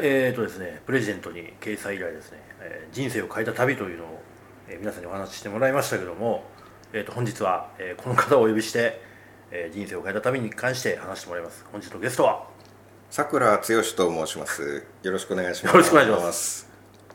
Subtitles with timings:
[0.00, 4.22] えーとですね、プレゼントに掲載以来ですね、えー人生を変えた旅というのを、
[4.68, 6.44] えー皆さんにお話ししてもらいましたけども、
[6.92, 9.00] えー、と本日は、えーこの方をお呼びして、
[9.50, 12.46] えー人生を変えた旅に関して話してもらいます本日のゲストは
[13.10, 14.84] さくら剛と申します。
[15.02, 15.74] よろしくお願いします。
[15.74, 16.70] よろしくお願いします。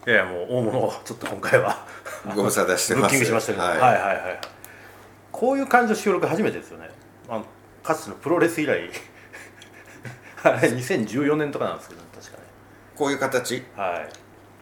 [0.05, 1.87] いやいやもう大物をちょっと今回は
[2.35, 3.11] ご無沙汰してブッます。
[3.13, 4.39] キングしましたけど、ははいい、はいはいはい
[5.31, 6.89] こういう感じの収録初めてですよね
[7.27, 7.45] あの
[7.83, 8.89] かつてのプロレス以来
[10.43, 12.06] あれ2014年とかなんですけど、ね
[12.97, 14.09] こういう形、はい。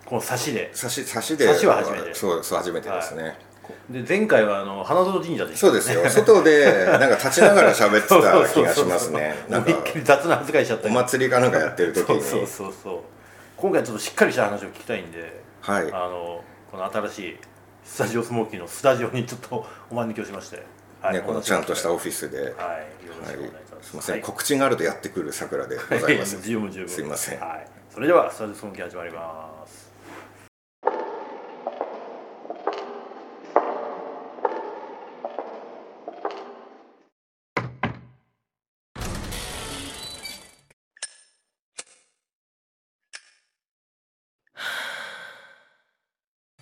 [0.05, 0.69] この差しで。
[0.73, 1.47] 差し差しで。
[1.47, 2.13] 差しは初めて。
[2.13, 3.37] そうそう初めてですね。
[3.89, 6.07] で前回はあの花園神社でしたそうですよ。
[6.09, 8.17] 外でなんか立ちながら喋ってた
[8.53, 9.35] 気がしますね。
[9.49, 9.71] なんか
[10.03, 12.99] 雑な扱いしちゃったお祭りかなんかやってる時に、そうそうそう
[13.57, 15.91] 今回ちょっとしっかりした話を聞きたいんで、はい。
[15.91, 17.37] あのこの新しい
[17.83, 20.61] スタジオスモーキーのスタジオにちょっとお招きをしまして、
[21.01, 21.13] はい。
[21.13, 22.47] ねこのちゃんとしたオフィスで、はい。
[22.47, 22.53] よ
[23.19, 24.21] ろはいしくお願いします、すみません、はい。
[24.21, 26.41] 告知があるとやってくる桜でございます。
[26.43, 26.89] 十分十分。
[26.89, 27.39] すいません。
[27.39, 29.89] はい、それではスタジオスモーキー始まります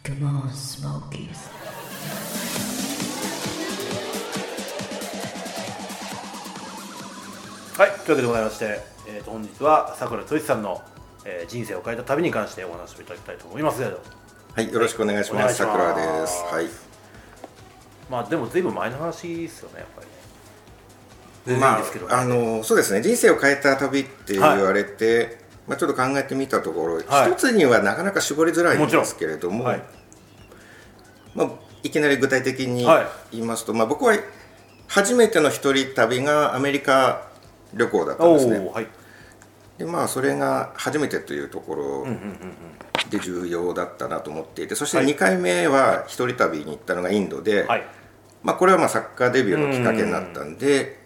[0.05, 1.49] 「Come on, Smokies」
[7.75, 10.92] はいというわけでございまして、えー、と本日はさくらつさんの、
[11.25, 13.79] えー人生を変えた旅に関してお話をいただきたいと思います。
[13.79, 13.99] けど
[14.55, 15.33] はい、よろしくお願いします。
[15.33, 15.71] お願いします。
[15.73, 16.43] 桜です。
[16.53, 16.67] はい。
[18.09, 20.07] まあでも随分前の話ですよねやっぱり。
[21.53, 21.59] ね。
[21.59, 23.01] まあ、あのそうですね。
[23.01, 27.31] 人生を変えた旅って言われて、まあ、ちょっと考えてみたところ、はい。
[27.31, 29.81] 一つにはなかなか絞りづらいんですけれども、はい。
[31.35, 31.49] まあ、
[31.81, 33.07] いきなり具体的にはい。
[33.31, 34.15] 言いますと、まあ、僕は
[34.87, 37.27] 初めての一人旅がアメリカ
[37.73, 38.59] 旅行だったんおですね。
[38.59, 38.87] おはい
[39.77, 42.07] でまあそれが初めてというところ
[43.09, 45.07] で重要だったなと思っていてそしてはい。
[45.07, 47.83] 2回目は一人旅に行ったのがインドで、はい。
[48.43, 51.01] まあ、これはまあサッカーデビューのきっかけになったんで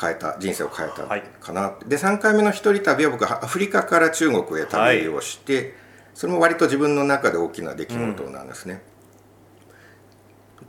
[0.00, 1.22] 変えた人生を変えたはい。
[1.40, 5.74] かな、で3回目の一人旅は僕はアフリカから中国へ旅をして、
[6.14, 8.82] それも割と自分の中で大きな出来事なんですね、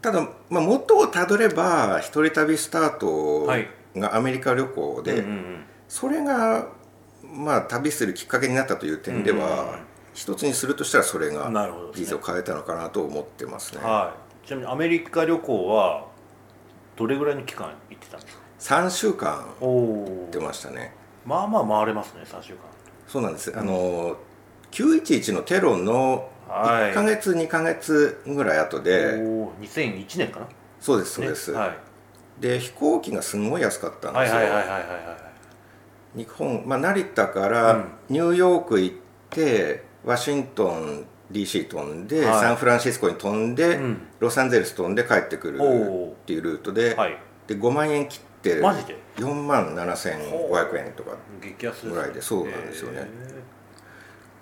[0.02, 3.68] ただ、まあ、元をたどれば一人旅スタートはい。
[3.96, 6.70] がアメリカ旅行で、うんうんうんそれが
[7.22, 9.44] まあ旅するきっかけになったという点でうんうん。
[9.44, 11.50] うんは一つにするとしたらそれが
[11.94, 13.82] 人生を変えたのかなと思ってますね。
[13.82, 14.14] は
[14.44, 16.08] い、ちなみにアメリカ旅行は
[16.98, 20.94] どれぐらいの期間行ってたんですか？3週間おお出ましたね。
[21.26, 22.60] まあまあ回れますね3週間。
[23.08, 24.18] そうなんです、あの
[24.72, 26.92] 911のテロのはい。
[26.92, 30.48] 1か月、2か月ぐらい後でおお2001年かな？
[30.82, 31.78] そうですそうです、ねはい。
[32.42, 35.29] で飛行機がすごい安かったんですよ、はいはいはいはいはいはい
[36.16, 38.96] 日本、まあ、成田からニューヨーク行っ
[39.30, 42.40] てワシントン DC 飛んで、はい。
[42.40, 44.02] サンフランシスコに飛んで、うん。
[44.20, 47.18] ロサンゼルス飛んで帰ってくるっていうルートで,、はい。
[47.48, 51.18] で5万円切ってマジで？4万7500円とか
[51.84, 53.02] ぐらいでそうなんですよね。
[53.02, 53.04] へ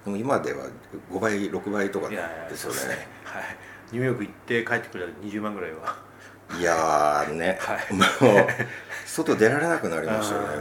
[0.06, 0.68] でも今では
[1.12, 2.16] 5倍6倍とかで
[2.56, 3.08] すよね。
[3.24, 3.44] はい。
[3.92, 6.08] ニューヨーク行って帰ってくる20万ぐらいは。
[6.58, 7.92] いやーね、はい。
[7.94, 8.48] もう
[9.24, 10.56] 外出られなくなりましたよねもう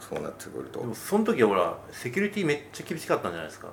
[0.00, 0.80] そうなってくると。
[0.80, 3.68] でもその時はほらセキュリティめっちゃ厳しかったんじゃないですか？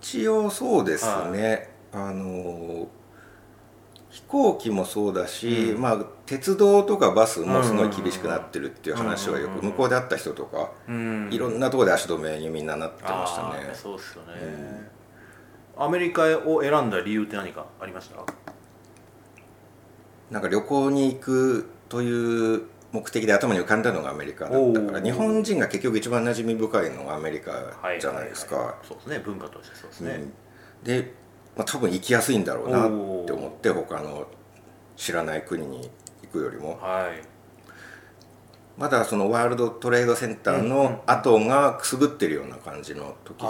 [0.00, 2.86] 一応そうですね、あのー
[4.08, 5.82] 飛行機もそうだし、うん。
[5.82, 11.28] まあ、鉄道とかバスもすごい厳しくなってるっていう話はよくうんうんうん向こうで会った人とか、うん。
[11.30, 13.68] いろんなところで足止めにみんななってましたね。
[13.74, 14.88] そうですよね、
[15.76, 18.16] アメリカを選んだ理由って何かありました？
[20.30, 22.62] なんか旅行に行くという
[22.96, 25.04] 目的で頭に浮かんだのがアメリカだったかおらー。
[25.04, 27.52] 日本人が結局一番馴染み深いのがアメリカ
[28.00, 29.18] じゃないですか、はははそうですね。
[29.18, 30.32] 文化としてそうですね、うん。
[30.84, 31.12] で、
[31.56, 32.88] まあ、多分行きやすいんだろうなっ
[33.26, 34.26] て思って他の
[34.96, 35.90] 知らない国に
[36.22, 36.78] 行くよりも。
[36.80, 37.22] はい。
[38.78, 43.46] まだそのワールドトレードセンターの跡がくすぶってるような感じの時で、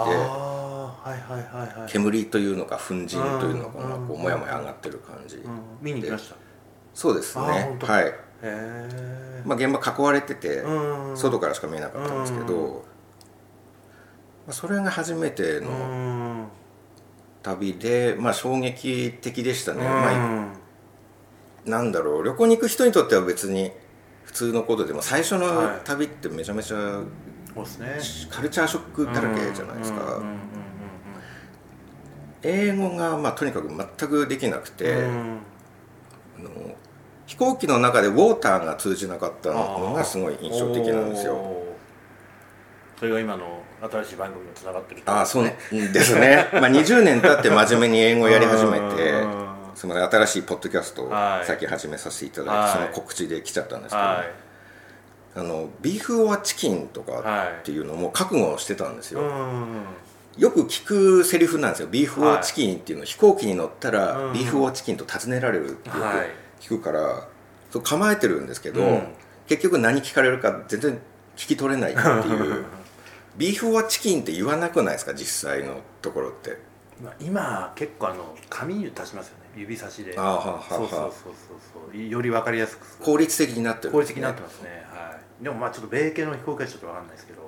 [1.87, 3.19] 煙というのか粉塵とい
[3.51, 6.35] うのかがうんこうもやもや上がってる感じ、うん、見に行きました？
[6.35, 6.37] へ
[6.93, 7.43] そうですね。
[7.81, 8.13] はい、え
[9.45, 11.17] まあ、現場囲われてて、うん。
[11.17, 12.73] 外からしか見えなかったんですけど、うん。
[12.75, 12.81] ま
[14.49, 16.47] あ、それが初めてうのん。
[17.43, 20.01] 旅で、まあ、衝撃的でしたね、うん。
[20.01, 23.71] まあ、なんだろう旅行に行く人にとっては別に
[24.23, 25.81] 普通のことでも最初のはい。
[25.85, 27.01] 旅ってめちゃめちゃ
[27.53, 28.35] そうですね。
[28.35, 30.21] カルチャーショックだらけじゃないですか、
[32.43, 35.05] 英語が、まあ、とにかく全くできなくて、
[36.37, 36.49] あの
[37.27, 41.57] 飛行機の中でウォーターが通じなかったのがすごい印象的なんですよ。
[42.97, 46.47] それが今の新しい番組につながってるああそうですね。
[46.53, 49.47] まあ20年経って真面目に英語やり始めてうん。
[49.75, 51.45] その新しいポッドキャストをはい。
[51.45, 52.71] 最近始めさせていただいて、はい。
[52.71, 54.31] その告知で来ちゃったんですけど、はい。
[55.35, 59.85] あのビーフ・オア・チキンとかっていうのも覚悟してたんですよ、うん。
[60.37, 61.89] よく聞くセリフなんですよ。
[61.91, 64.33] ビーフ・オア・チキンっていうの、飛行機に乗ったら、うん。
[64.33, 67.27] ビーフ・オア・チキンと尋ねられるってよくはい聞くから、
[67.71, 69.07] そう構えてるんですけど、うん。
[69.47, 70.93] 結局何聞かれるか全然
[71.35, 72.65] 聞き取れないっていう。
[73.37, 75.13] ビーフ・オア・チキンって言わなくないですか？
[75.13, 76.57] 実際のところって。
[77.03, 79.43] まあ今結構あの紙に足しますよね。
[79.55, 80.15] 指差しで。
[80.17, 82.03] あーはあはあはあそうそうそうそうそう。
[82.03, 82.97] より分かりやすく。
[82.97, 84.15] 効率的になってるん効ですね。
[84.15, 84.85] 率的になってますね。
[84.91, 85.43] はい。
[85.43, 87.47] でもまあちょっと米系の飛行機はちょっと分かんないですけど。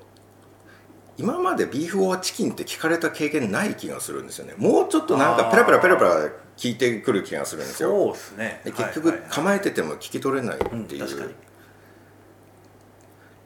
[1.18, 4.54] 今までビーフ・オア・チキンって聞かれた経験ない気がするんですよね。
[4.58, 6.30] もうちょっとなんかペラペラペラペラ
[6.60, 7.90] 聞いてくる気がするんですよ。
[7.90, 8.62] そうですね。
[8.66, 10.76] で結局構えてても聞き取れないう。
[10.76, 11.36] んっていう、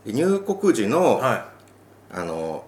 [0.07, 1.51] 入国時の、は
[2.11, 2.65] あの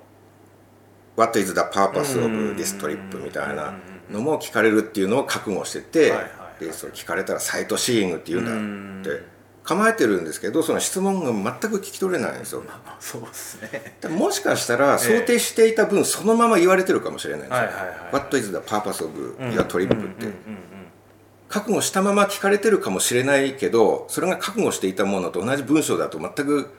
[1.18, 3.74] 「What is the purpose うん of this trip?」みたいな
[4.12, 9.25] のも聞かれるっていうのを覚悟してて、はいはいはいでそれ聞かれたら「サイトシーイング」って言うんだっうて
[9.65, 12.62] 構えてるんですけどその質問が全く聞き取れないんですよ。
[12.62, 12.63] い
[13.00, 13.97] そうですね。
[14.00, 17.57] でもしかしたら想定していた分そのまま言われてるかもしれないんですよ。
[17.57, 19.85] はいはいはい What is the purpose of うん your trip?
[19.85, 20.35] ってうんうんうん。
[21.50, 26.71] 覚悟したまま聞かれてるかもしれないけどそれが覚悟していたものと同じ文章だと全く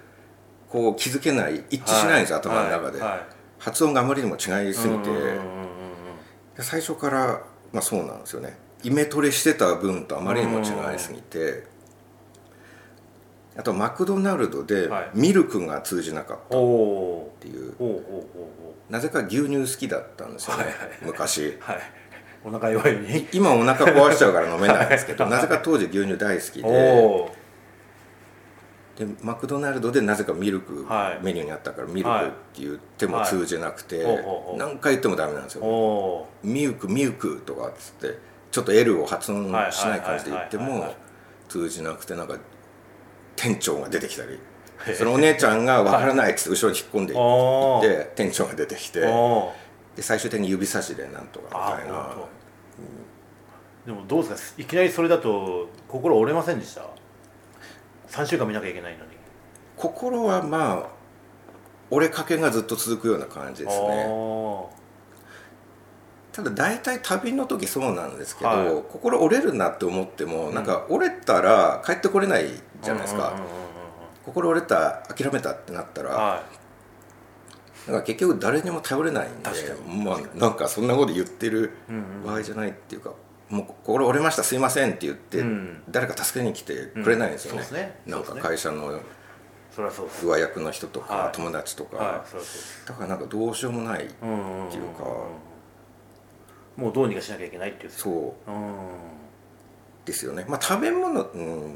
[0.69, 5.11] こう気づけない一致しないんですよ、頭の中で、はいはい発音があまりにも違いすぎて、
[6.59, 7.43] 最初から、
[7.73, 8.57] まあ、そうなんですよね。
[8.85, 11.65] イメトレしてた分とあまりにも違いすぎて
[13.59, 15.11] あとマクドナルドではい。
[15.15, 17.75] ミルクが通じなかったっていう、
[18.91, 20.91] なぜか牛乳好きだったんですよね、はいはいはい。
[21.03, 21.41] 昔。
[21.41, 21.79] ーはい。
[22.45, 27.29] お腹弱いに今お腹壊しちゃうから飲めないんですけどなぜか当時牛乳大好きおでお
[28.97, 31.25] でマクドナルドでなぜかミルクはい。
[31.25, 34.07] メニューにあったからミルクって言っても通じなくて、
[34.57, 36.27] 何回言ってもダメなんですよ。
[36.43, 38.19] ミルクミルクとかっつって
[38.51, 40.95] ちょっと L を発音しない感じで言っても
[41.49, 42.39] 通じなくてなんか
[43.37, 44.39] 店長が出てきたり
[44.95, 52.17] そのお姉ちゃんが分からないっつって後ろに引っ込んでいって店長が出てきてで最終的に指差しでなんとかあみたいな。
[53.87, 54.63] でもどうですか？
[54.63, 56.87] いきなりそれだと心折れませんでした
[58.09, 59.13] ？3週間見なきゃいけないのに。
[59.77, 60.87] 心はまあ
[61.91, 64.07] 折れかけがずっと続くような感じですね。
[64.09, 64.69] お
[66.37, 68.83] ただ大体旅の時そうなんですけど、はい。
[68.93, 72.51] 心折れるなって思っても、なんか折れたら帰ってこれない
[72.83, 73.35] じゃないですか、うん。
[73.37, 73.41] うん。
[73.41, 73.45] うん。
[73.45, 73.49] うん。
[74.23, 76.43] 心折れた諦めたってなったら、は
[77.87, 79.51] なんか結局誰にも頼れないんで
[80.05, 81.71] まあなんかそんなこと言ってる
[82.27, 83.15] 場合じゃないっていうか、
[83.49, 85.83] もう心折れましたすいませんって言って、うん。
[85.89, 87.99] 誰か助けに来てくれないんですよね,、うんね。
[88.05, 89.01] なんか会社の
[90.23, 91.33] 上役の人とか、はい。
[91.33, 92.07] 友達とか、はい。
[92.19, 92.87] はそうです。
[92.87, 94.69] だからなんかどうしようもない、うんうんうんうん。
[94.69, 95.05] っていうか
[96.77, 97.91] もうどうにかしなきゃいけないっていう。
[97.91, 98.11] そ
[98.47, 98.51] う。
[98.51, 98.77] うん。
[100.05, 100.45] ですよね。
[100.49, 101.75] まあ食べ物うん。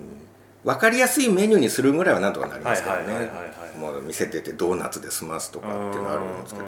[0.63, 3.31] 分かりやすいメニューにするぐらいはなんとかなりますけどね。
[3.79, 6.67] もう店出てドーナツで済ますとかっていうのあるんですけど。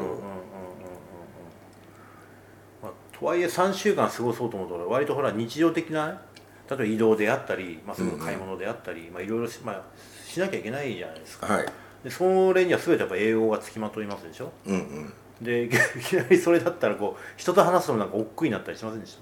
[3.23, 6.23] とはいえ3週間過ごそうと思うと割とほら日常的な
[6.69, 9.83] 例えば移動であったり、まあ、すぐ買い物であったり、まあ、いろいろし,、まあ、
[10.27, 11.47] しなきゃいけないじゃないですか。
[11.47, 11.67] はい
[12.05, 14.53] でそれには全てやっぱ英語がつきまといますでしょ？
[14.67, 15.13] うんうん。
[15.41, 15.75] でいき
[16.17, 19.21] なりそれだったらこう人と話すのもなんか億劫になったりしませんでした？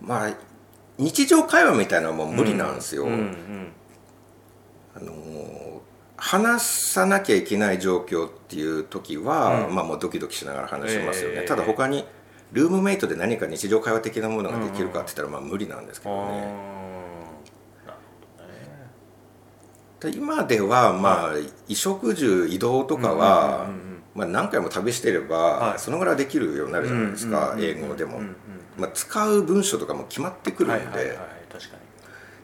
[0.00, 0.32] まあ
[0.98, 3.72] 日常会話みたいなのはもう無理なんですよ、うんうん。
[4.96, 5.54] あのー
[6.16, 9.74] 話さなきゃいけない状況っていう時は、うん。
[9.74, 11.46] まあもうドキドキしながら話しますよね、ええ。
[11.46, 12.04] ただ他に
[12.52, 17.98] ルームメイトで何か日常会話的なものができるかって言ったらまあ無理なんですけどね、あーなる
[18.38, 18.54] ほどね
[19.93, 23.68] で今ではまあ衣食住移動とかは、
[24.14, 25.78] まあ、何回も旅してれば、はい。
[25.78, 28.20] そのぐらいできるようになるじゃないですか、英語でも、
[28.78, 31.18] まあ、使う文章とかも決まってくるんで、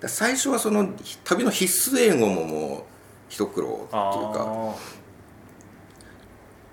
[0.07, 2.83] 最初はその旅の必須英語ももう
[3.29, 3.95] 一苦労っていうか
[4.39, 4.75] あ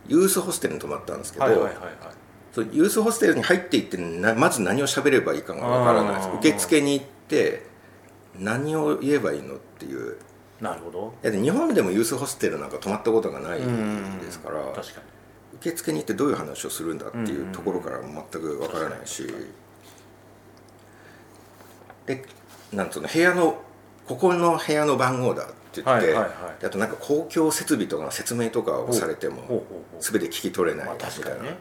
[0.08, 1.46] ユースホステルに泊まったんですけど、
[2.72, 6.30] ユースホステルに入っていってなまず何を喋ればいいかがわからないです。
[6.40, 7.68] 受付に行って
[8.40, 10.18] 何を言えばいいのっていう
[10.62, 11.14] なるほど。
[11.22, 15.08] だって日本でもユースホステルなんか泊まったことがないですから確かに。
[15.60, 19.28] 受付に行ってどういう話をするんだっていうところから全くわからないし。
[22.06, 22.26] で
[22.72, 23.62] なんつうの部屋の
[24.08, 26.62] ここの部屋の番号だって言って、はいはいはい。
[26.62, 29.64] であとなんか公共設備とかの説明とかをされても
[30.00, 31.58] 全て聞き取れないまあみたいな、確かにね。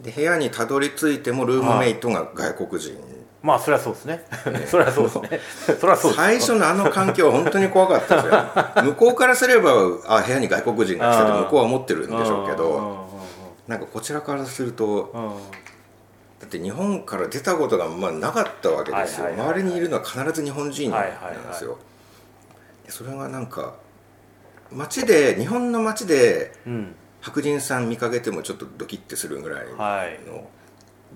[0.00, 2.98] で部屋にたどり着いてもルームメイトが外国人、
[3.42, 4.24] まあ それはそうですね。
[4.66, 5.40] それはそうですね。
[5.78, 8.44] それはそうです最初のあの環境は本当に怖かったですよ。
[8.84, 9.70] 向こうからすれば
[10.06, 13.06] あ部屋に外国人が来たと向こうは思ってるんでしょうけど
[13.66, 15.30] なんかこちらからするとうん。
[16.38, 21.78] だって日本から出たことがまあなかったわけですよ、周りにいるのは必ず日本人なんですよ、
[22.84, 23.72] でそれがなんか
[24.70, 26.94] 街で日本の街でうん。
[27.26, 30.20] 白人さん見かけてもちょっとドキッてするぐらいの、はい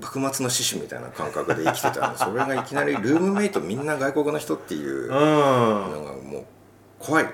[0.00, 6.44] 幕末の志士みたいな感覚で生きてたんでそれがいきなりルームメイトみんな外国の人っていううんのがもう
[6.98, 7.24] 怖い。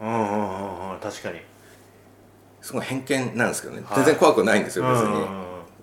[0.00, 1.40] うんうんうんうん確かに。
[2.60, 3.96] すごい偏見なんですけどね、はい。
[3.98, 5.24] 全然怖くないんですよ別に、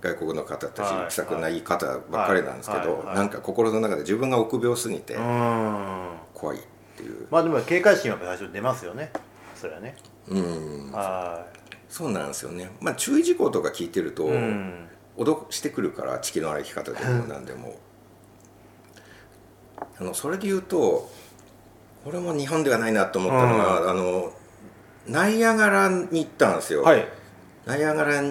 [0.02, 6.10] 外国の方たちはい気さくない方ばっかりなんですけど、はなんか心の中で自分が臆病すぎてうん。
[6.34, 6.62] 怖いっ
[6.98, 7.28] ていう。
[7.32, 9.12] まあでも警戒心は最初出ますよね。
[9.56, 9.96] それはね。
[10.28, 10.92] うん。
[10.92, 11.46] は
[11.88, 12.70] そうなんですよね。
[12.82, 17.78] まあ注意事項とか聞いてると、いうん脅してくるから地球の歩き方でもなんでも。
[20.00, 21.10] あのそれで言うと
[22.04, 24.34] これも日本ではないなと思ったのが、あの
[25.08, 27.06] ナイアガラに行ったんですよ、はい。
[27.66, 28.22] ナイアガラ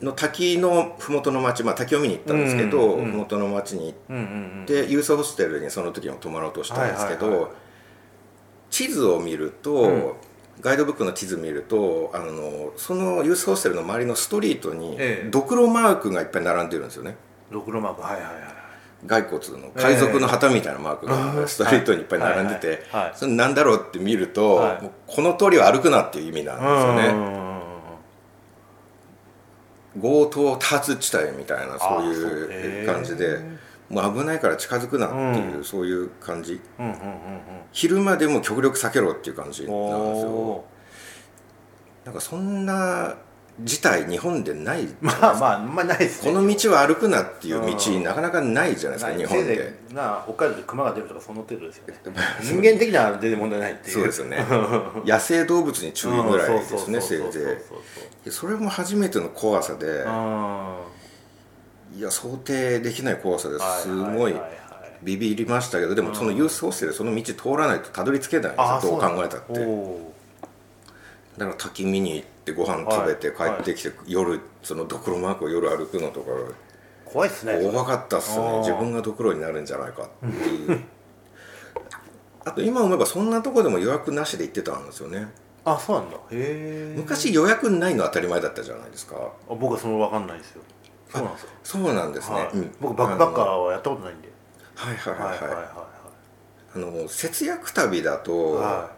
[0.00, 4.22] の滝の麓の町、まあ、滝を見に行ったんですけど、うんうん麓の町に行っうんうん
[4.60, 7.50] うんてユースホステルにその時も泊まろうとしたんですけど、はいはいは
[8.70, 10.12] 地図を見ると、うん
[10.60, 15.28] ガイドブックの地図見るとあのそのユースホステルの周りのストリートにええ。
[15.30, 17.16] ドクロマークがいっぱい並んでるんですよね。
[17.50, 18.32] ドクロマークはいはいはい
[19.04, 24.90] 骸骨の海賊の旗みたいなマークがストリートにいっぱい並んでてそれなんだろうって見ると、はい。
[25.08, 27.52] この通りを歩くなっていう意味なんですよね、ね
[30.00, 33.40] 強盗多発地帯みたいなそういう感じで
[33.92, 35.64] もう危ないから近づくなっていう、うん。
[35.64, 36.60] そういう感じ。
[36.78, 36.98] うんうんうん
[37.72, 40.28] 昼間でも極力避けろっていう感じうなんんですよ。
[40.30, 40.64] お
[42.04, 43.14] なんかそんな
[43.60, 46.32] 事態日本でないー まあまあまあないですね。
[46.32, 48.02] この道は歩くなっていう道うん。
[48.02, 49.74] なかなかないじゃないですか日本で。
[49.94, 51.94] な北海道で熊が出るとかその程度ですよね。
[52.42, 53.94] 人間的には全然問題ないっていう。
[53.94, 54.44] そうですよね。
[55.06, 57.58] 野生動物に注意ぐらいですねせいぜ
[58.26, 58.30] い。
[58.30, 59.86] それも初めての怖さで。
[59.86, 60.76] うん
[61.96, 63.62] いや想定できない怖さです。
[63.88, 64.34] はごい。
[65.02, 69.60] ビビりましたけどでもそのユースホステルその道通らないとたどり着けないんですよあどう考えたって。
[69.66, 70.12] お
[71.36, 73.60] だから滝見に行ってご飯食べて帰はい。
[73.60, 76.54] ってきて夜そのドクロマークを夜歩くのとかー
[77.04, 77.60] 怖いっすね。
[77.70, 78.58] 怖かったっすね。
[78.60, 80.80] 自分がドクロになるんじゃないかっていう。
[82.44, 85.28] あと今思えばそんなとこでも予約なしで行ってたんですよね。
[85.64, 86.16] あそうなんだ。
[86.16, 89.16] へえ昔予約ないの当たり前だったじゃないですか。
[89.48, 90.62] 僕はその分かんないですよ
[91.12, 91.52] そうなんですか？
[91.62, 92.48] そうなんですね、はい。
[92.54, 92.74] うん。
[92.80, 94.32] 僕バックパッカーはやったことないんで。
[94.74, 95.66] はいはいはいはい、はいはい
[96.74, 98.90] あの節約旅だと、は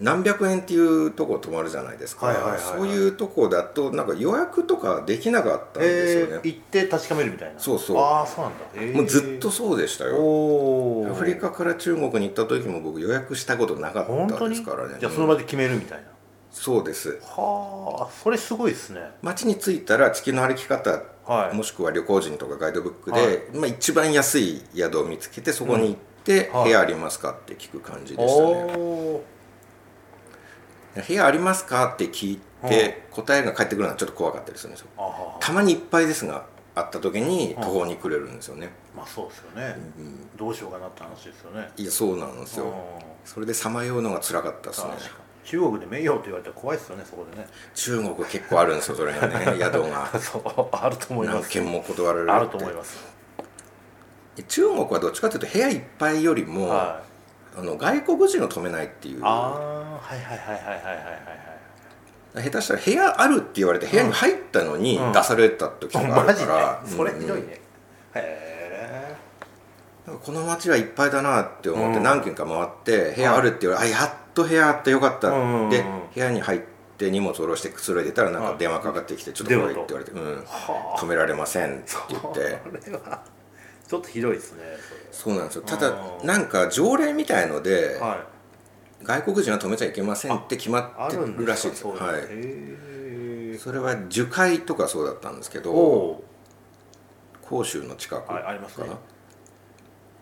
[0.00, 2.60] 何百円っていうとこ泊まるじゃないですか、はいはいはいはい。
[2.60, 6.32] そういうとこだとなんか予約とかできなかったんですよね。
[6.44, 7.58] えー、、行って確かめるみたいな。
[7.60, 7.98] そうそう。
[7.98, 8.96] ああそうなんだ、えー。
[8.96, 10.12] もうずっとそうでしたよ。
[11.10, 14.96] アフリカから中国に行った時も僕予約したことなかったですからね。
[15.00, 16.04] じゃあその場で決めるみたいな、
[16.50, 17.20] そうです。
[17.22, 19.00] はあそれすごいですね。
[19.22, 21.56] 街に着いたら地球の歩き方はい。
[21.56, 23.38] もしくは旅行人とかガイドブックで、はい。
[23.54, 26.64] まあ、一番安い宿を見つけてそこに行って、はい。
[26.64, 29.22] 部屋ありますかって聞く感じでしたね、お
[31.06, 34.88] 部屋ありますかって聞いて、答えが返ってくるのはちょっと怖かったりするんですよ。
[35.38, 39.76] たまにいっぱいですがあった時にはい途方に暮れるんですよね、まあそうですよね、
[40.36, 41.70] どうしようかなって話ですよね。
[41.76, 42.64] いやそうなんですよ。
[42.64, 42.72] うん。
[43.24, 44.90] それでさまようのが辛かったですね
[45.44, 47.46] 中国で名誉って言われたら怖いですよねそこでね。
[47.74, 50.18] 中国結構あるんですよそれがね 宿が。
[50.20, 51.40] そうあると思います。
[51.42, 52.98] 何件も断られるあると思います。
[54.36, 57.02] で中国はどっちかというと部屋いっぱいよりも、は
[57.56, 57.58] い。
[57.58, 59.20] あの外国人を止めないっていう。
[59.24, 59.50] ああ
[60.00, 60.94] はいはいはいはいはいはい
[62.34, 65.12] はい下手したら部屋あるって言われて部屋に入ったのにうん。
[65.12, 66.46] 出された時があマジで？
[66.46, 67.48] るから、それひどいうん。
[67.48, 67.60] ねへ
[68.14, 68.49] え
[70.06, 72.02] この街はいっぱいだなって思ってうん。
[72.02, 75.30] 何軒か回って部屋あるって言われて、あやっと部屋あってよかった
[75.68, 76.60] で部屋に入っ
[76.98, 80.98] て荷物下ろしてくつろいでたらなんか電話かかってきてちょっと来いって言われて、うん、はあ。
[80.98, 82.28] 止められませんって言って。
[82.28, 83.22] これは
[83.86, 84.62] ちょっとひどいですね
[85.10, 85.62] そうなんですよ。
[85.62, 86.26] ただうん。
[86.26, 88.00] なんか条例みたいので、
[89.02, 93.58] 外国人は止めちゃいけませんって決まってあるらしいですそうはい。
[93.58, 96.24] それは樹海とかそうだったんですけおどお
[97.48, 98.86] 広州の近くかな、はいありますね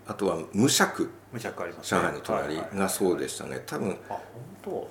[0.08, 1.10] あとは無釈。
[1.30, 3.60] むちゃくあります上海の隣がそうでしたね。
[3.66, 3.98] 多分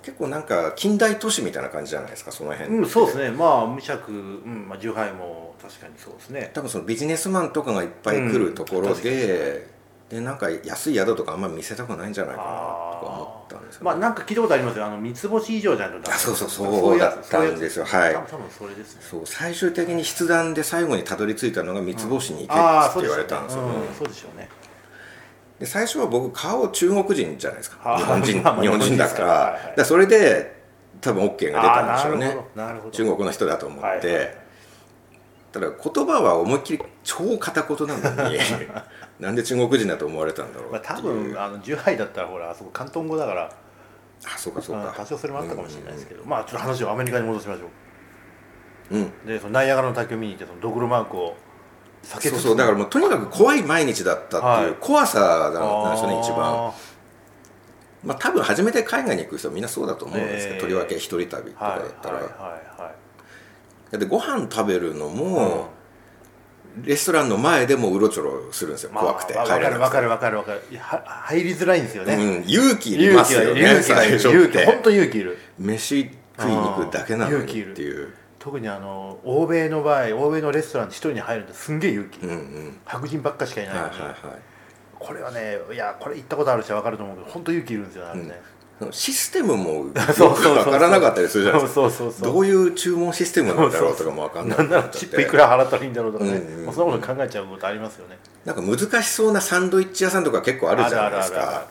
[0.04, 2.70] 結構なんか近代都市みたいな感じじゃないですかその辺。
[2.70, 3.32] 当うんそうですね。
[3.32, 6.52] まあ無釈うんまあ十杯も確かにそうですね。
[6.54, 9.68] 多分そのビジネスマンとかがいっぱい来るところうんで、
[10.10, 14.86] でなんか安い宿とかあんま見せたくないんじゃないかなとか思ったんですよ、まあなんか聞いたことありますよ。
[14.86, 17.86] あの三つ星以上じゃないとそうそうそうだったんですよ。
[17.86, 18.14] はい。
[18.14, 19.02] 多分それですね。
[19.02, 23.72] そう最終的に筆談で最後にたどり着いたのが三つ星に行けああって言われたんですよ、うん。
[23.98, 24.48] そうでしょうね
[25.60, 27.98] で最初は僕顔中国人じゃないですか。
[27.98, 30.56] 日本人日本人だから,、はいはいでそれで
[31.02, 32.38] 多分 OK が出たんでしょうね。
[32.92, 34.38] 中国の人だと思って、はいはいはい。
[35.52, 38.38] ただ言葉は思いっきり超片言なのに
[39.20, 43.52] なんで中国人だと思われたんだろうまあ、多分あの10杯だったらほらあそこ広東語だから。
[44.26, 44.90] あそうかそうか。
[44.90, 47.66] あ多少それもあったかもしれないですけど、まあちょっと話をアメリカに戻しましょ
[48.92, 48.98] う。
[48.98, 49.04] ん。
[49.04, 51.36] うでそのナイアガラの滝を見に行ってそのドクロマークを
[52.08, 54.64] そうそうだからもうとにかく怖い毎日だったってはい。
[54.66, 56.68] いう怖さなんですよね一番。
[56.68, 56.74] あ
[58.04, 60.62] まあ多分初めて海外に行く人はみんなそうだと思うんですけど、えー。
[60.62, 62.96] とりわけ一人旅とーかはいだったら、はいはいはい
[63.90, 65.70] だってご飯食べるのも、
[66.84, 70.62] レストランの前でもうろちょろするんですよ、まあ怖くてわ帰れなくてかるわかるわかるわかる。
[70.70, 74.20] 入りづらいんですよね、うん、勇気いり勇ますよね気がいる勇気がいる。
[74.20, 74.58] 最初って。
[74.60, 75.38] 勇気本当勇気いる。
[75.58, 78.14] 飯食いに行くだけなのにっていう
[78.48, 82.80] 特にあの欧米の場合欧米のレストランに一人に入るとすんげえ勇気、うんうん。
[82.86, 84.18] 白人ばっかしかいないのに、はいはいはい。
[84.98, 88.42] これはねいやこれ行ったことある人は分かると思うけど本当勇気いるんですよねあれね、
[88.92, 91.90] システムも 分からなかったりするじゃないですか。
[92.22, 98.18] どういう注文システムなんだろうとかも分かんななんなチップいくら払ったらいいんだろうとかね、うんうんそんなこと考えちゃうことありますよね。
[98.46, 101.68] なんか難しそうなサンドイッチ屋さんとか結構あるじゃないですか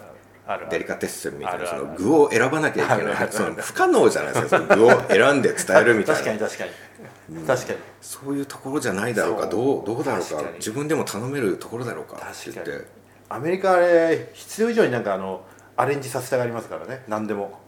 [0.70, 1.86] デリカテッセンみたいなそあるある。
[1.88, 3.14] の具を選ばなきゃいけあるある。
[3.20, 4.58] ないその不可能じゃないですか。
[4.58, 6.20] その具を選んで伝えるみたいな。
[6.20, 7.78] 確かに確かに、確かに。
[8.00, 9.46] そういうところじゃないだろうか。
[9.46, 10.42] どうどうだろうか。
[10.58, 12.16] 自分でも頼めるところだろうか。
[12.16, 12.86] って言っ確かにて。
[13.28, 15.42] アメリカあれ必要以上になんかあの
[15.76, 17.02] アレンジさせたがりますからね。
[17.08, 17.58] 何でも。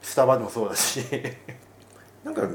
[0.00, 1.04] スタバでもそうだし。
[2.24, 2.48] なんか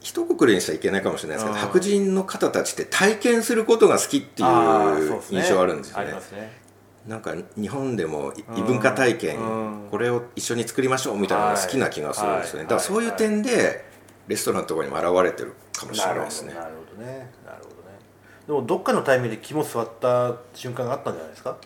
[0.00, 1.60] 一括りにしちゃいけないかもしれないですけどうん。
[1.60, 6.04] 白人の方たちって体験することが好きっていう印象あるんですよね。
[6.04, 6.63] ありますね
[7.06, 9.88] なんか日本でも異文化体験うん。
[9.90, 12.58] これを一緒に作りましょうみたいなのが好きな気がするんですよね。
[12.60, 12.66] はい。
[12.66, 13.84] だからそういう点で
[14.26, 16.54] レストランとかにも現れてるかもしれないですね。
[16.54, 17.30] なるほどね。
[17.44, 17.98] なるほどね。
[18.46, 21.56] でもどっかのタイミングで肝座った瞬間があったんじゃないですか？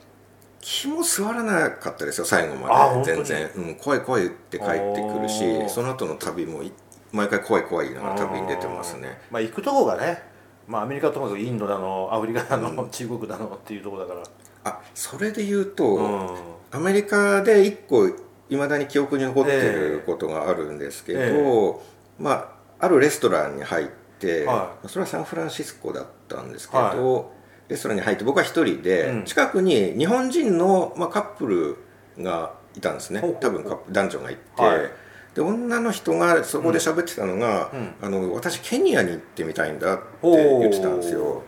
[0.60, 6.72] 気も座らなかったですよ最後あまで全然、うん、怖い怖いって帰ってくるしその後の旅もい
[7.12, 9.20] 毎回怖い怖いながら旅に出てますね。
[9.30, 10.20] まあ行くとこがね
[10.66, 14.26] まあアメリカともかくインドだのアフリカだの、中国だのっていうところだから
[14.64, 16.36] あそれで言うと、うん。
[16.70, 18.06] アメリカで一個
[18.50, 23.86] いまだに記憶に残ってることがあるんですけど、えまああるレストランに入っ
[24.18, 27.24] て、はそれはサンフランシスコだったんですけど、は
[27.68, 29.24] レストランに入って僕は一人で、うん。
[29.24, 31.76] 近くに日本人の、まあ、カップル
[32.22, 33.22] がいたんですね。
[33.40, 34.90] 多分男女がいて、はい。
[35.34, 37.94] で女の人がそこで喋ってたのが、うん。
[38.00, 41.42] あの私ケニアに行ってみたいんだって言ってたんですよ。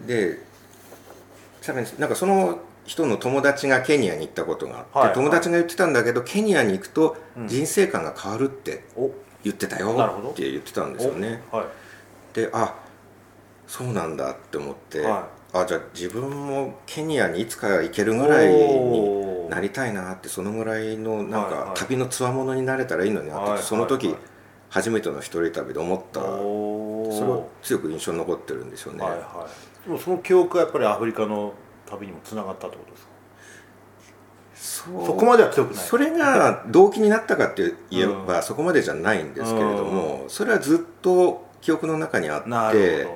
[0.00, 0.38] で
[1.64, 7.48] さらになんかその人の友達がケニアに行ったことがあって、はい友達が言ってたんだけどケニアに行くとうん。
[7.48, 9.10] 人生観が変わるってお。
[9.42, 9.96] 言ってたよ
[10.30, 11.42] って言ってたんですよね。
[11.50, 11.56] お。
[11.56, 11.66] はい。
[12.34, 12.74] であ
[13.66, 21.64] そうなんだって思って、はあじゃあ自分もケニアにいつか行けるぐらいになりたいなってそのぐらいのなんはいはい。
[21.68, 24.16] か旅のつわものになれたらいいのになって、はいその時、はい
[24.68, 26.20] 初めての一人旅で思った。
[26.20, 31.52] それを強く印象に残ってるんですよね、はいはいでもその記憶はやっぱりアフリカの
[31.86, 33.14] 旅にもつながったってことですか？
[35.04, 35.84] そこまでは強くない。
[35.84, 38.42] それが動機になったかって言えば、うん。
[38.42, 43.06] そこまでじゃないんですけれども、それはずっと記憶の中にあなって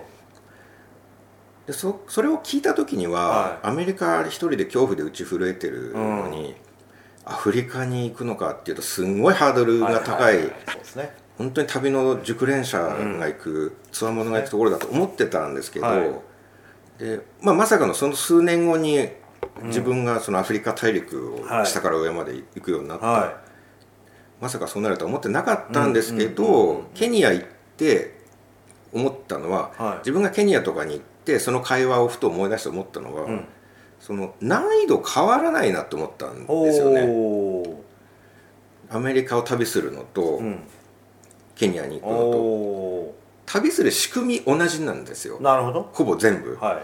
[1.66, 3.66] でそそれを聞いた時には、はい。
[3.68, 6.54] アメリカ一人で恐怖で打ち震えてるのに、
[7.24, 11.14] アフリカに行くのかっていうとすんごいハードルどが高い,、はははそうですね。
[11.38, 16.10] 本当に旅の熟練者が行くつわものが行くところだと思ってたんですけど、はい
[16.98, 19.08] でまあ、まさかのその数年後に
[19.64, 23.40] 自分がそのアフリカ大陸をはい下から上まで行くようになった、は
[24.40, 28.18] まさかそうなるとは思ってなかったんですけどケニア行って
[28.92, 29.98] 思ったのは、はい。
[29.98, 33.44] 自分がケニアとかに行ってその会話をふと思い出して思ったのは、うん。
[34.00, 37.78] その難易度変わらないなと思ったんいですよね。
[38.90, 40.60] アメリカを旅するのと、うん。
[41.54, 42.24] ケニアに行くのと。
[42.38, 43.14] お
[43.50, 45.38] 旅する仕組み同じなんですよ。
[45.38, 45.88] ーなるほど。
[45.92, 46.56] ほぼ全部。
[46.56, 46.82] は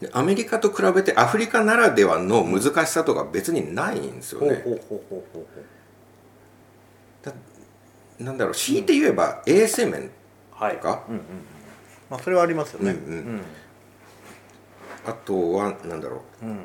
[0.00, 0.04] い。
[0.04, 5.46] でアメリカと比べてアフリカならではの難しさとか別にないんですよね、ほうほうほうほうほう
[7.24, 7.30] ほ
[8.20, 8.22] う。
[8.24, 10.10] なんだろう強いて言えば衛生面
[10.52, 10.76] はい。
[10.76, 11.04] とか？
[11.08, 11.24] うんうんうん
[12.10, 12.90] まあそれはありますよね。
[12.90, 12.98] うん。
[12.98, 13.42] うん。
[15.06, 16.46] あとはなんだろう。
[16.46, 16.60] うん。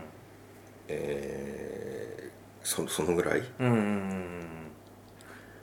[0.89, 3.43] えーそそのぐらい？
[3.59, 4.45] うんうんうんうん。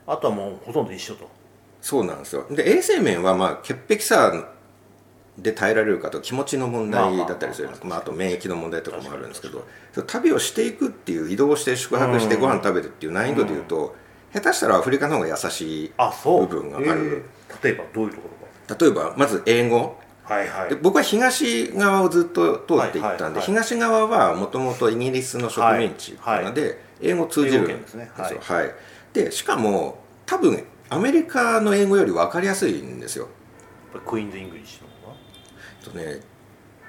[0.07, 1.29] あとはもうほとんど一緒と
[1.81, 2.45] そうなんですよ。
[2.49, 4.47] で衛生面はまあ潔癖さ
[5.37, 9.65] で耐えられるかと気持ちの問題だったりするまああと免疫の問題とかもあるんですけど。
[10.07, 13.95] 旅をしていくっていう移動して宿泊してうんご飯食べるっていう難易度でいうと
[14.33, 15.91] 下手したらアフリカの方が優しい
[16.25, 16.87] 部分がある。
[16.87, 18.41] えー例えばどういうところ
[18.79, 19.97] 例えばまず英語。
[20.25, 20.69] かはいはい。
[20.69, 23.41] で僕は東側をずっと通っていったんで、はいはいはい。
[23.41, 28.55] 東側はもともとイギリスの植民地なので、英語通じるんですよ英語圏ですね。
[28.55, 28.71] はい。
[29.13, 33.29] でしかも多分アメリカの英語より分かりやすいんですよ。
[34.05, 35.15] クイーンズ・イングリッシュの
[35.81, 36.19] とね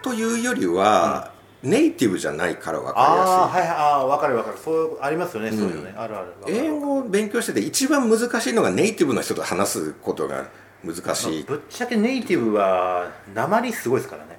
[0.03, 3.33] というよりは、ネイティブじゃないから分かあありやすい。
[3.33, 4.59] はいはいああ分かる分かる。
[4.59, 5.95] そうありますよね、そういうのね。
[5.97, 10.49] あるある英語を勉強してて一番難しいのがネイティブの人と話すことが
[10.85, 11.45] 難しい。
[11.45, 14.37] ぶっちゃけネイティブは訛りすごいですからね。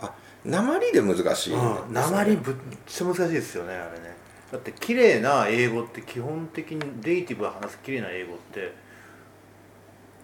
[0.00, 0.12] あ
[0.44, 1.56] 訛りで難しいんですね
[1.88, 2.54] うん訛りぶっ
[2.86, 4.15] ちゃ難しいですよねあれね
[4.52, 8.72] だって綺麗な英語って基本的にネイティブが話す綺麗な英語って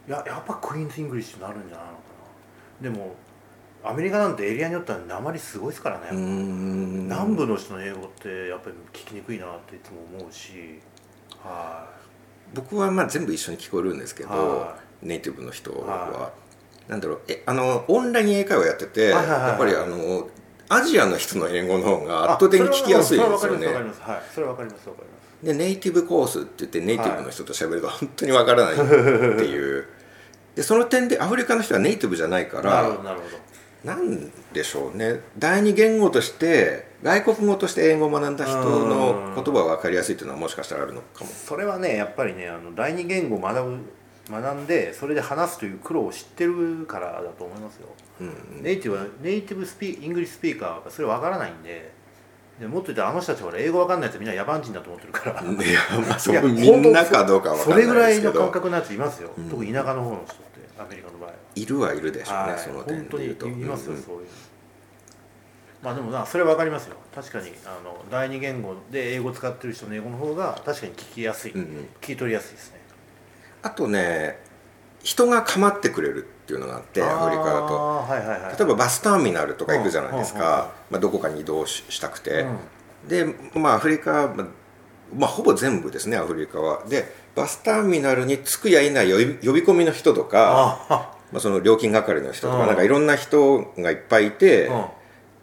[0.08, 1.98] ややっぱクイーンズ・イングリッシュになるんじゃないのか
[2.82, 2.90] な。
[2.90, 3.14] でも
[3.84, 10.78] アメリカなんてエリアによっては訛りすごいですからね、南部の人の英語ってやっぱり聞きにくいなっていつも思うし。
[11.42, 11.90] は
[12.54, 16.32] 僕はまあ全部一緒に聞こえるんですけど、はネイティブの人は、は
[16.86, 19.48] なんだろうえあのオンライン英会話やってて、はいはいはいはい。
[19.48, 20.28] やっぱりあの
[20.72, 23.66] アジアの人の英語の方が圧倒的に聞きやすいんですよね。
[23.66, 24.22] それはい。
[24.34, 25.46] それは分かります分かります。
[25.46, 28.82] でネイティブコースって言ってネイティブの人と喋ると本当にわからないって
[29.44, 29.86] いう。
[30.56, 33.38] でその点でアフリカの人はネイティブじゃないかなるほらどなるほど
[33.84, 35.20] なんでしょうね。
[35.38, 41.30] 第二言語として外国語として英語を学んだ人の言葉が分かりやすいっていうのはもしかしたらあるのかも。
[41.30, 43.78] それはねやっぱりねあの第二言語を学ぶ
[44.30, 47.88] 学んでそれで話すという苦労を知ってるからだと思いますよ、
[48.60, 52.02] ネイティブはネイティブスピイングリッシュスピーカーはそれ分からないんで。
[52.60, 55.40] でもっと言ったらあの人たちはほら英語分かんないやつみんな野蛮人だと思ってるから。
[55.40, 60.42] いやまあそみんなかどうかは分かそれぐらんないですけいの感ど覚のやついますよ、特に田舎の方の人って
[60.78, 61.34] アメリカの場合は。
[61.54, 63.48] いるはいるでしょうね、はいその点本当にで言うと。
[63.48, 64.02] いますよ、うんうん。
[64.04, 64.26] そういうの。
[65.82, 66.96] まあでもなそれ分かりますよ。
[67.12, 71.66] 確かにあの第二言語で英語使ってる人の英語の方が確かに聞きやすい、うんうん。
[72.00, 72.81] 聞き取りやすいですね
[73.62, 74.40] あとね
[75.02, 77.74] 人が構ってくれるっていうのがあってアフリカだと。
[77.74, 78.56] はいはいはい。
[78.56, 82.46] 例えばバスターミナルとか行くじゃないですか、まあ、どこかに移動ししたくて、
[83.04, 83.08] うん。
[83.08, 84.46] でまあアフリカまあ
[85.14, 86.84] まあ、ほぼ全部ですねアフリカは。
[86.88, 89.18] でバスターミナルに着くやいない呼
[89.52, 92.60] び込みの人とかあまあ、その料金係の人とうん。
[92.60, 94.84] かなんかいろんな人がいっぱいいて、うん。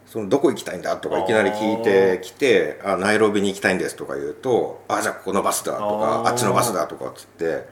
[0.10, 7.70] そのどこ行きたいんだとかいきなり聞いてきて「あナイロビに行きたいんです」とか言うと「あじゃあここのバスだ」とかあー「あっちのバスだ」とかっつって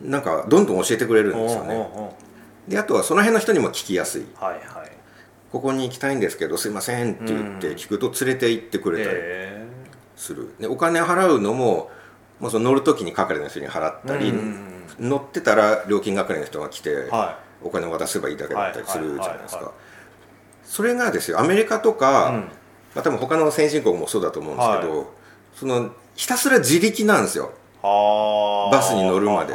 [0.00, 1.88] なんかどんどん教えてくれるんですよね。
[2.68, 4.26] であとはその辺の人にも聞きやすい。
[4.34, 4.92] はいはい
[5.50, 9.66] 「ここに行きたいんですけどすいません」って言って聞くと連れて行ってくれたりへ
[10.16, 10.54] する。
[10.60, 11.90] でお金払うのも
[12.40, 14.32] もうその乗る時に係の人に払ったり、
[15.00, 17.10] 乗ってたら料金係の人が来て、
[17.62, 19.72] お金を渡せばいいだけだったりするじゃないですか。
[20.64, 22.34] それがですよアメリカとか、うん。
[22.94, 25.04] まあ、多分他の先進国もそうだと思うんですけど、は
[25.54, 29.54] そのひたすら自力なんですよバスに乗るまで。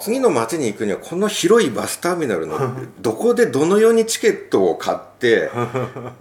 [0.00, 2.58] 次の町に行くにはこの広いバスターミナルの
[3.00, 5.50] どこでどのようにチケットを買って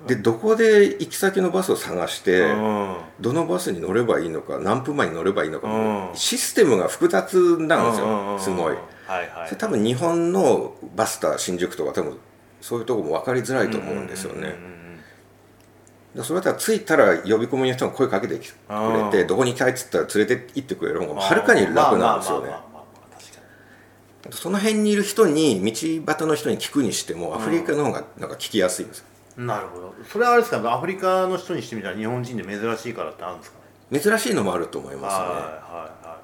[0.07, 2.95] でどこで行き先のバスを探して、うん。
[3.19, 6.09] どのバスに乗ればいいのか何分前に乗ればいいのか、うん。
[6.13, 8.39] システムが複雑なんですよ。
[8.39, 8.75] すごい。
[9.05, 9.47] はいはい。
[9.47, 12.17] それ多分日本のバスター新宿とか多分
[12.61, 14.39] そういうとこも分かりづらいと思うんですよね。
[14.39, 14.86] うんうんうん
[16.17, 22.51] でそれだったら着いたら呼び込みの人が声かけてきてくれてうんどこに行きたいっつったら連れて行ってくれる方がはるかに楽なんですよね。
[24.31, 25.71] その辺にいる人に道
[26.05, 29.05] 端の人に聞くにしてもアフリカの方がなんか聞きやすいんですよ。
[29.37, 29.93] なるほど。
[30.11, 33.57] それはあれですかアフリカの人にしてみたら日本人で珍しいからってあるんですか？
[33.91, 35.23] ね珍しいのもあると思いますね。
[35.23, 35.39] はいは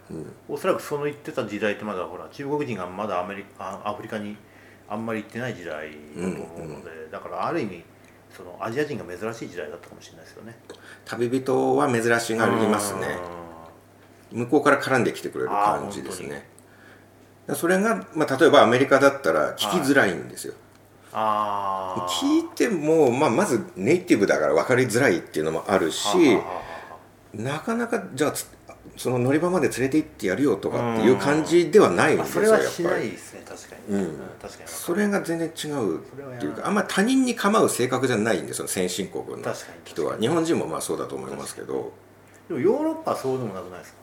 [0.10, 4.36] いはい、おそらくその言ってた時代ってまだほら中国人がまだアメリカあアフリカに
[4.90, 7.84] あんまり行ってない時代だと思うので、だからある意味
[8.36, 10.58] そのアジア人が珍しい時代だったかもしれないですよね。
[11.06, 13.18] 旅人は珍しがりますね。
[14.32, 16.54] 向こうから絡んできてくれる感じですね。
[17.48, 20.54] だそれが、まあ、例えばアメリカだったら聞きづらいんですよ、
[21.12, 26.08] ああ聞いても、まあ、まずネイティブだから分かりづらいっていうのもあるし
[27.34, 28.48] なかなかじゃあつ
[28.96, 33.04] その乗り場まで連れて行ってやるよとかっていう感じではないですよそれはしやっぱり。
[33.04, 34.20] ないですね確かに、うん。
[34.42, 34.70] 確かに。
[34.70, 35.70] それが全然違うってい。
[35.70, 39.54] うそれはかあんま他人に構う性格じゃないんですよ先進国の
[39.84, 40.18] 人は。
[40.18, 41.92] 日本人もまあそうだと思いますけど。
[42.48, 43.98] でもヨーロッパはそうでもなくないですか？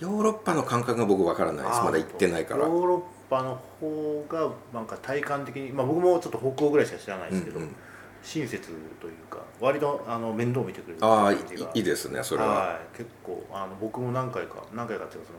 [0.00, 1.80] ヨーロッパの感覚が僕わからないです。
[1.82, 2.66] まだ行ってないから。
[2.66, 7.74] ヨーロッパの方がなんか体感的に、まあ、僕もちょっと北欧ぐらいしか知らないですけど、うんうん
[8.22, 8.68] 親切
[9.00, 11.36] というか割とあの面倒見てくれるああい
[11.74, 12.48] いいですねそれは。
[12.48, 15.38] はい結構あの僕も何回か何回かっていうかその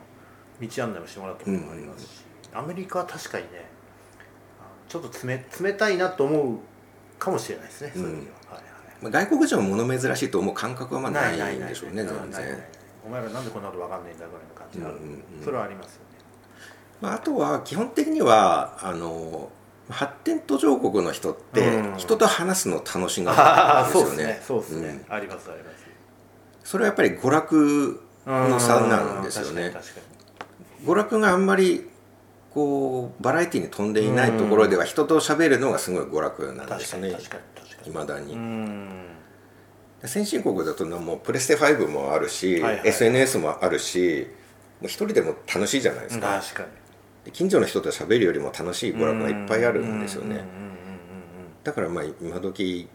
[0.70, 2.10] 道案内をしてもらったこともありますし、
[2.54, 3.70] アメリカは確かにね
[4.60, 6.60] あちょっと冷冷たいなと思う
[7.20, 8.64] かもしれないですね、そういう意味では、はい
[9.02, 12.44] まあ外国人は物珍しいと思う感覚はまあはい、ないんでしょうね全ないないない。
[12.44, 12.64] 然
[13.06, 15.44] お前らなんでこんなこと分かんないんだぐらいの感じがある、うんうんうん。
[15.44, 16.12] それはありますよね
[17.02, 19.50] まあ、あとは基本的にはあの
[19.90, 21.98] 発展途上国の人ってうん。
[21.98, 24.42] 人と話すの楽しがああるんですよね。
[24.46, 25.04] そうですね。
[25.10, 25.86] ありますあります。
[26.64, 29.74] それはやっぱり娯楽の差なんですよね。
[30.86, 31.90] 娯楽があんまり
[32.54, 37.12] こうバラエティに富んでいないところでは人と喋るのがすごい娯楽なんですね。
[37.12, 37.92] 確かに確かに確かに。
[37.92, 39.08] いまだに、うん。
[40.04, 44.28] 先進国だともうプレステ5もあるし、はいはい SNS もあるし
[44.82, 46.70] もう一人でも楽しいじゃないですか、確かに。
[46.70, 46.81] で
[47.34, 50.44] 近所の人と喋るよりも楽しい娯楽がいっぱいあるんですよね。
[51.64, 52.88] だからまあ今時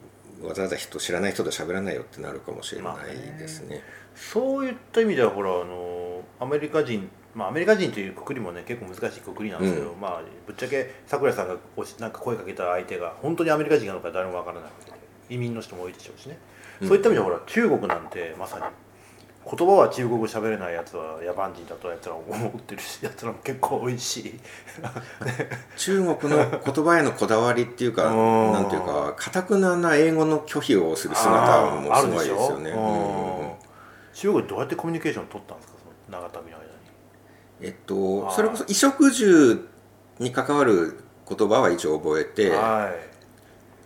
[0.42, 3.82] わざわざ人知らない人と喋らないよってなるかもしれないですね,、
[4.14, 14.92] そういった意味ではほらあのアメリカ人まあアメリカ人というくくりもね結構難しいくくりなんですけど、うまあぶっちゃけ桜井さんがおしなんか声かけた相手が本当にアメリカ人なのか誰もわからなくて
[15.28, 16.38] 移民の人も多いでしょうしね、
[16.82, 18.64] そういった意味ではほら中国なんてまさに
[19.48, 24.40] 言葉は中国語喋れないやつは野蛮人だとやつら思ってるしやつらも結構多いし。
[25.76, 28.14] 中国の言葉へのこだわりっていうかう
[28.50, 28.52] ん。
[28.52, 33.56] なんていうかかたくなな英語の拒否をする姿もすごいですよね。
[34.14, 36.70] 中国でどうやってコミュニケーション取ったんですかその長旅の間に
[37.60, 39.68] えっとそれこそ衣食住
[40.18, 42.90] に関わる言葉は一応覚えては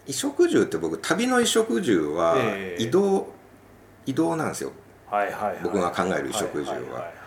[0.06, 0.12] い。
[0.12, 2.82] 衣食住って僕旅の衣食住はええ。
[2.82, 3.26] 移動、
[4.06, 4.72] 移動なんですよ
[5.62, 7.20] 僕が考える衣食住は。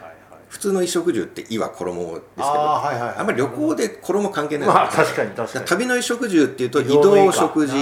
[0.49, 4.67] 普通の衣食住って衣は衣ですけどあんまり旅行で衣関係ない。
[4.67, 5.65] まあ確かに確かに。
[5.65, 7.73] 旅の衣食住っていうと移の動食事。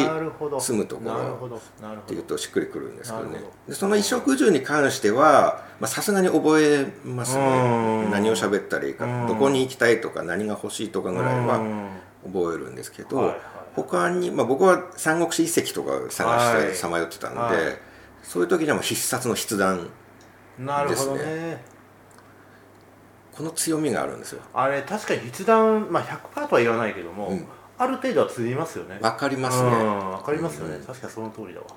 [0.62, 3.42] 住むところなるほどなるっていうとしっくりくるんですけどね。
[3.68, 8.12] でその衣食住に関してはまあさすがに覚えますうねん。
[8.12, 9.28] 何を喋ったらいいかうん。
[9.28, 11.90] どこに行きたいとか何が欲しいとかぐらいはうん。
[12.32, 13.36] 覚えるんですけど、
[13.76, 16.62] 他に、まあ、僕は三国志一石とか探はい。
[16.62, 17.56] してさまよってたんで、はい
[18.24, 19.90] そういう時にはもう必殺の筆談
[20.60, 21.64] なるほどね。
[23.32, 24.42] この強みがあるんですよ。
[24.54, 27.48] あれ確かに筆談、まあ、100%とは言わないけども、うん。
[27.78, 29.00] ある程度は通じますよね。
[29.02, 29.70] わかりますね。
[29.70, 30.84] うんわかりますよね、うん。
[30.84, 31.68] 確かにその通りだわ。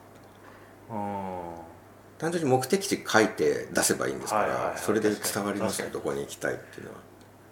[0.91, 2.19] うん。
[2.19, 4.79] 単純に目的地書いて出せばいいんですから、はいはいはい。
[4.79, 5.87] それで伝わりますよ。
[5.87, 6.97] 確どこに行きたいっていうのは。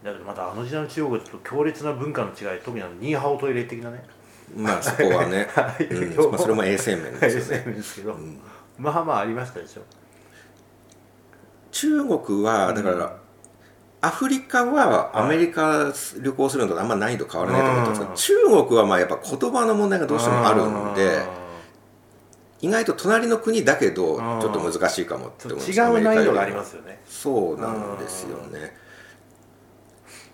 [0.04, 4.04] だけどまたあの時代の中国と強烈な文化の違い特にあのニーハオトイレ的なね
[4.56, 8.16] まあそこはね、はいうんまあ、それも衛生面ですよねですけど、
[8.78, 9.82] まあまあありましたでしょ。
[11.70, 13.16] 中国はだから、
[14.02, 18.12] アフリカはアメリカ旅行するのとあんま難易度変わらないと思ってますけど、
[18.44, 21.22] 中国はまあやっぱ言葉の問題がどうしてもあるんで
[22.60, 27.00] 意外と隣の国だけどうんちょっと難しいかもって思うんです違う難易度がありますよね。
[27.06, 28.76] そうなんですよね。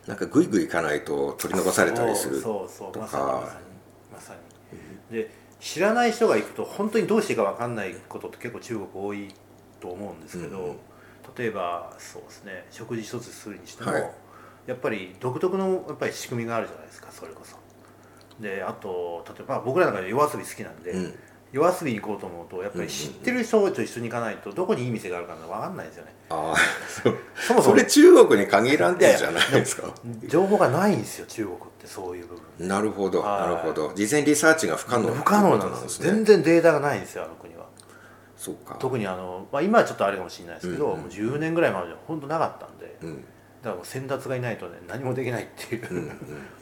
[0.07, 2.93] なんかグイグイ行かないと取り残されたりするそうそうそう。
[2.93, 3.51] とまさにまさかに。
[4.15, 4.35] まさ
[5.13, 5.17] に。
[5.17, 9.35] で知らない人が行くと本当にどうしていいか分かんないことって結構中国多い
[9.81, 10.77] と思うんですけど、うんうん。
[11.37, 14.11] 例えばそうですね食事一つするにしても、はい。
[14.67, 17.57] やっぱり独特のやっぱり仕組みがあるじゃないですかそれこそ。
[18.41, 21.15] であと例えば僕らなんか夜遊び好きなんで、うん
[21.53, 26.13] 夜遊びに行こうと思うとやっぱり知ってる人と一緒に行かないとどこにいい店があるか分かんないですよね。
[26.31, 26.57] ああ
[26.87, 29.95] そもそもそれ中国に限らんでじゃないですか。
[30.27, 32.69] 情報がないんですよ中国ってそういう部分。
[32.69, 33.41] なるほどはい。
[33.43, 33.93] なるほど。
[33.95, 37.67] 事前リサーチが不可能不可能なんです全然データがないんですよあの国は。
[38.37, 38.77] そうか。
[38.79, 43.25] 特にあの、まあ、今はちょっとあれかもしれないですけど、もう10年ぐらい前までは本当なかったんで、うん。
[43.63, 46.13] だから先達がいないとね何もできないっていう、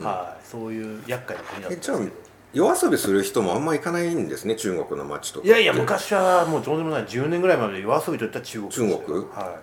[0.02, 7.04] はい、そういう厄介な国だったんですけど夜遊びする人もあんま行かないんですね中国の街とかいやいや昔はもうどうでもない。
[7.04, 9.18] 10年ぐらいまで夜遊びといったら中国中国？
[9.26, 9.60] は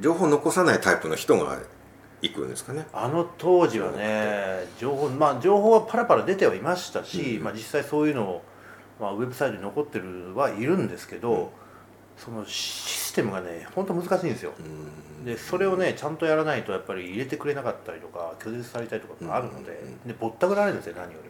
[0.00, 1.58] 情報残さないタイプの人が
[2.22, 2.80] 行くんですかね。
[2.80, 8.42] い、あの当時はね情報まあ情報はパラパラ出てはいましたし、うんまあ、実際そういうのを、
[8.98, 11.48] まあ、ウェブサイトに残ってるはいるんですけど、うん。
[12.16, 19.72] そのシステムがね本当難しいんですよ、うんでそれをねちゃんとやらないとやっぱり入れてくれなかったりとか拒絶されたりとかがあるので,、
[20.06, 21.27] でぼったくられるんですよ何より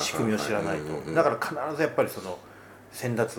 [0.00, 2.38] 仕組みを知らないと、だから必ずやっぱりその
[2.92, 3.36] 先達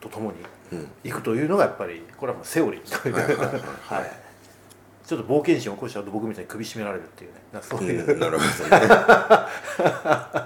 [0.00, 0.38] とともに
[0.72, 0.88] うん。
[1.04, 3.36] 行くというのがやっぱりこれはもうセオリーという。
[3.36, 4.12] かはい
[5.04, 7.60] ちょっと冒険心を起こしちゃうと僕みたいに首絞められるっていうね。
[7.60, 8.86] そういう、うんなるほどね。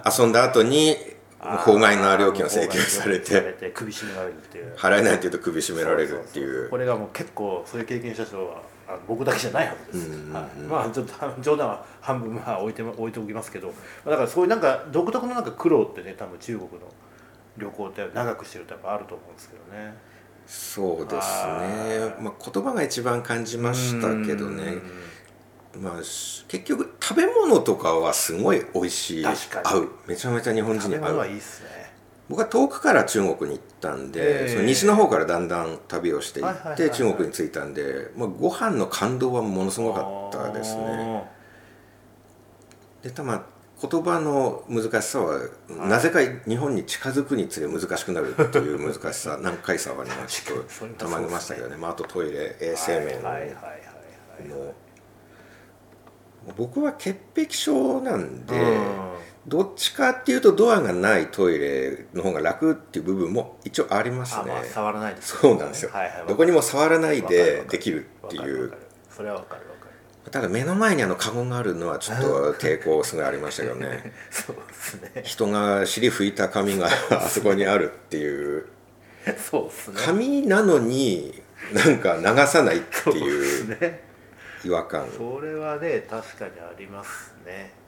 [0.19, 0.97] 遊んだ後に
[1.39, 3.41] 法外な料金を請求されて。
[3.41, 4.75] て首絞められるっていう。
[4.75, 6.71] 払えないっていうと首絞められるっていう。
[6.71, 8.63] これがもう結構そういう経験した人は
[9.07, 10.35] 僕だけじゃないはずです、うんうんうん。
[10.35, 13.69] はい、まあちょっと 冗談は半分まあ置いて 置いておきますけど。
[13.69, 13.75] ま
[14.07, 16.79] あだからそういうなんか独特のなんか苦労ってね多分中国の
[17.57, 19.95] 旅行って長くしてるとやっぱあると思うんですけどね。
[20.47, 21.21] そうですね。
[21.21, 24.79] は、まあ、言葉が一番感じましたけどね。
[25.75, 25.83] うん。
[25.83, 29.27] まあ、し結局食べ物とかはすごい美味しい。
[29.27, 29.33] 合
[29.79, 29.91] う。
[30.07, 31.01] めちゃめちゃ日本人に合う。
[31.03, 31.93] 物はいいっすね。
[32.29, 34.53] 僕は遠くから中国に行ったんで、ええ。
[34.53, 41.25] その西の方からだんだん旅をしていって中国に着いたんで、まあ、ご飯の感動はものすごかったですね。
[43.03, 43.43] でたまあ
[43.81, 53.31] 言葉の難しさはなぜか日本に近づくにつれ難しくなるっていう難しさ 何回さはねちょっとたまりましたけどね、まあ、あとトイレ衛生面の
[56.57, 64.43] 僕は潔癖症なんで、うんどっちかっていうとドアがないトイレの方が楽っていう部分も一応ありますね。
[64.43, 66.27] あまあ触らないですそうなんですよ、はいはい。
[66.27, 68.73] どこにも触らないでできるっていう。
[69.09, 69.87] それはわかるわか
[70.25, 74.13] るただ目の前にあのカゴがあるのはちょっと抵抗すごいありましたけどね。
[74.31, 75.23] そうですね。
[75.25, 78.67] 人が尻拭いた紙があそこにあるっていう。
[79.39, 80.01] そうですね。
[80.05, 81.41] 紙なのに
[81.73, 84.01] なんか流さないっていう
[84.65, 85.07] 違和感。
[85.17, 87.86] それはね確かにありますね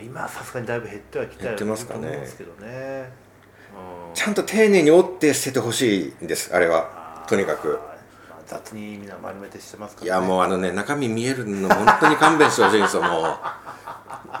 [0.00, 7.24] 今はさすがにだいぶ減ってはきた減ってますかねすけどね、うんちゃんと丁寧に折って捨ててほしいんですあれは。
[7.26, 7.80] とにかく。
[8.28, 13.36] まあ雑にみんな丸めてしてますから、いやもうあのね中身見えるの本当に勘弁してほしいんですよもう。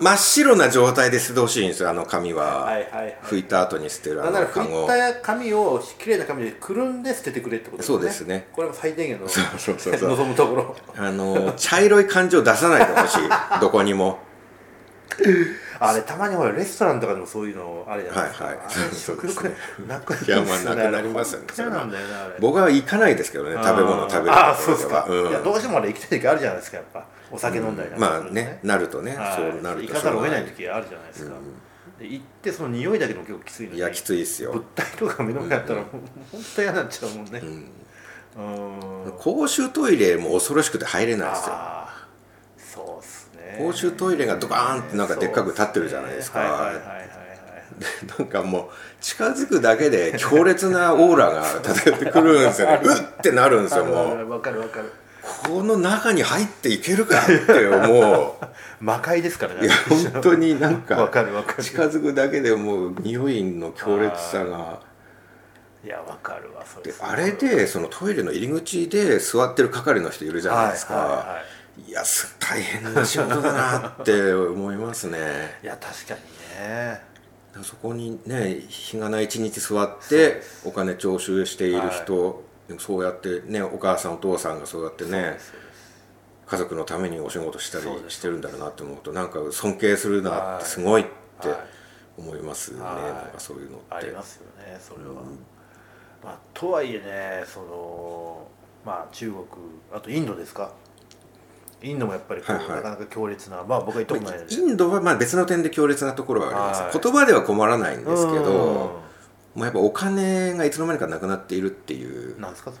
[0.00, 3.18] 真っ白な状態で捨ててほしいんですよあの紙は、はいはいはい。
[3.24, 7.96] 拭いた後に捨てるあのカゴ拭いた紙をきれいな紙でくるんで捨ててくれってことですね。
[7.96, 8.48] そうですね。
[8.52, 9.94] これも最低限のそうそうそう。
[10.16, 10.76] 望むところ。
[10.96, 13.20] あの茶色い感じを出さないでほしい。
[13.60, 14.18] どこにも
[15.78, 18.66] あれたまにほらレストランとかでもそういうのあれじゃないですか、はいはい。
[18.94, 19.54] 食欲
[19.86, 21.46] なくなりいやまあますねなくなりますよね。
[21.56, 22.70] 嫌なんだよねあれ僕は。
[22.70, 25.28] 行かないですけどね食べ物食べるところああそうですか、うん。
[25.28, 27.06] いやどうしてもあれ行きたい時あるじゃないですかやっぱ。
[27.30, 29.36] お酒飲んだりなんかするとまあねなるとねはい。
[29.36, 31.34] そうなると行かざるを得ない時あるじゃないですか、
[31.98, 34.52] で行ってその匂いだけでも結構きついのにいやきついっすよ。
[34.52, 35.88] 物体とか目の前だったらもう
[36.30, 37.42] 本当嫌になっちゃうもんね。
[38.36, 39.12] うん。
[39.18, 41.54] 公衆トイレも恐ろしくて入れないですよ。
[42.56, 43.21] そうっすね
[43.58, 46.72] 公衆トイレがドカーンってなんかでっかく立ってるじゃないですか。
[48.18, 48.68] なんかもう
[49.00, 52.80] 近づくだけで強烈なオーラが漂ってくるんですよね。
[52.84, 54.30] うってなるんですよもう。
[54.30, 54.92] わかるわかる。
[55.46, 58.46] この中に入っていけるかって思う。
[58.80, 59.66] 魔界ですからね。
[59.66, 59.74] いや
[60.12, 61.24] 本当になんわか
[61.60, 64.80] 近づくだけでもう匂いの強烈さが。
[65.84, 75.58] いやわかるわそれであれでそのトイレの入り口で座ってる係の人いるじゃないですか、はいはいはいいやす大変な仕事だなって思いますね。
[75.64, 76.20] いや確かに
[76.60, 77.00] ね。
[77.62, 85.38] そこにね日がない一日座ってお金徴収している人、でもそうやってねお母さんお父さんがそうやってね
[86.46, 91.04] 家族のためにお仕事したりしてるんだろうなって思うとなんか尊敬するなってすごいっ
[91.40, 91.54] て
[92.16, 92.94] 思いますね、はい。
[92.94, 93.86] なんかそういうのって。
[93.90, 95.14] ありますよねそれは、
[96.22, 98.46] まあ、とはいえねその
[98.84, 99.44] まあ中国
[99.92, 100.72] あとインドですか？
[101.82, 102.76] インドもやっぱりこう、はいはい。
[102.76, 107.00] なかなか強烈なまあ僕は行ったことないインドはまあ別の点で強烈なところはあります、はい。
[107.02, 108.42] 言葉では困らないんですけど、うん。
[108.44, 109.00] も
[109.56, 112.40] うやっぱお金がいつの間にかなくなっているっていう。
[112.40, 112.72] なんですか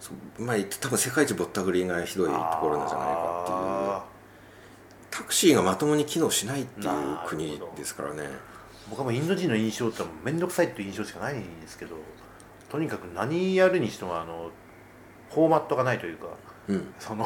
[0.00, 0.44] それ？
[0.44, 3.58] まあ多分世界一ぼったくりがひどいところなんじゃないかっていう。
[3.58, 4.04] あ
[5.10, 6.88] タクシーがまともに機能しないっていう
[7.26, 8.22] 国ですからね。
[8.22, 8.28] ー
[8.88, 11.96] 僕はもうインド人の印象って面倒くさいっていう印象しかないんですけど
[12.70, 14.50] とにかく何やるにしてもあの
[15.30, 16.26] フォーマットがないというか
[16.68, 16.94] うん。
[16.98, 17.24] その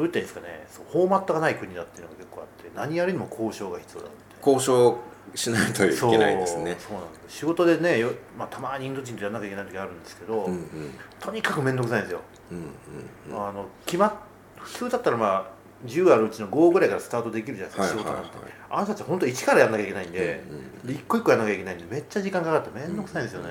[0.00, 0.66] どう言ったんですかね。
[0.70, 4.16] そうフォーマットがない国だっていうのが結構あって何やるにも交渉が必要だって。
[4.38, 4.98] 交渉
[5.34, 6.76] しないといけないですね。
[6.78, 10.94] そうなんです仕事でねよ、まあ、たまにインド人とやらなきゃいけない時あるんですけど、うんうん。
[11.20, 14.12] とにかく面倒くさいんですよ、うんうんあの決まっ
[14.56, 15.46] 普通だったらまあ
[15.86, 18.24] 10あるうちの5ぐらいからスタートできるじゃないですか、はいはいはい。
[18.24, 18.52] 仕事なんて。
[18.70, 23.50] あの人たち本当1からやらなきゃいけないんで,、うんうんで一個一個やらなきゃいけないんでめっちゃ時間かかって面倒くさいんですよね、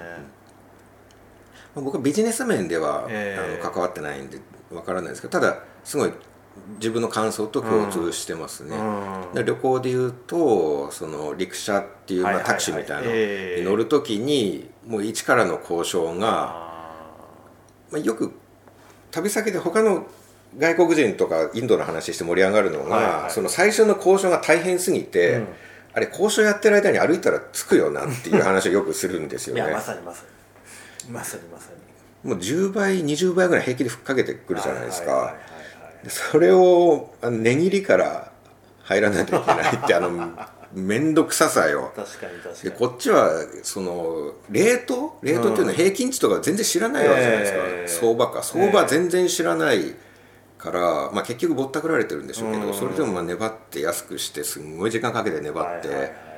[1.75, 4.39] 僕はビジネス面では、ええあの関わってないんで
[4.71, 6.13] わからないですけどただすごい
[6.77, 9.33] 自分の感想と共通してますね、うん。
[9.33, 13.59] で旅行でいうとその陸車っていう、まあ、タクシーみたいなのええ。
[13.61, 17.01] に乗るときにもう一からの交渉が、あ
[17.91, 18.33] まあ、よく
[19.11, 20.07] 旅先で他の
[20.57, 23.31] 外国人とかインドの話して盛り上がるのが、はいはい。
[23.31, 25.47] その最初の交渉が大変すぎて、うん。
[25.93, 29.61] あれ交渉やってる間に歩いたら着くよなっていう話をよくするんですよね。
[29.61, 30.23] やまさにまさ
[31.07, 31.11] に。
[31.11, 31.71] まさにまさ
[32.23, 32.29] に。
[32.29, 35.48] もう10倍20倍ぐらい平気で吹っかけてくるじゃないですか、はいはいはい
[36.07, 38.31] それをあの値切りから
[38.83, 40.09] 入らないといけないってあの
[40.73, 41.91] 面倒くささよ。
[41.95, 47.87] 確かに確かでにこっちはそのレートレートっていうのは平均値とか全然知らないわけじゃないですか、ええ。
[47.87, 48.43] 相場か。
[48.43, 49.95] 相場全然知らない
[50.57, 52.73] から、まあ、結局ぼったくられてるんでしょうけど、うん。
[52.73, 56.29] それでもまあ粘って安くしてすんごい時間かけて粘って、はいはいはいはい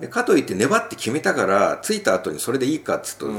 [0.00, 3.38] でかといって粘って決めたから着いた後にそれでいいかっつうと、うん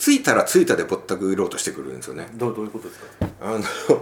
[0.00, 2.26] 着いたら着いたでぼったくろうとしてくるんですよね。
[2.34, 3.06] どうどういうことですか？
[3.42, 3.60] あの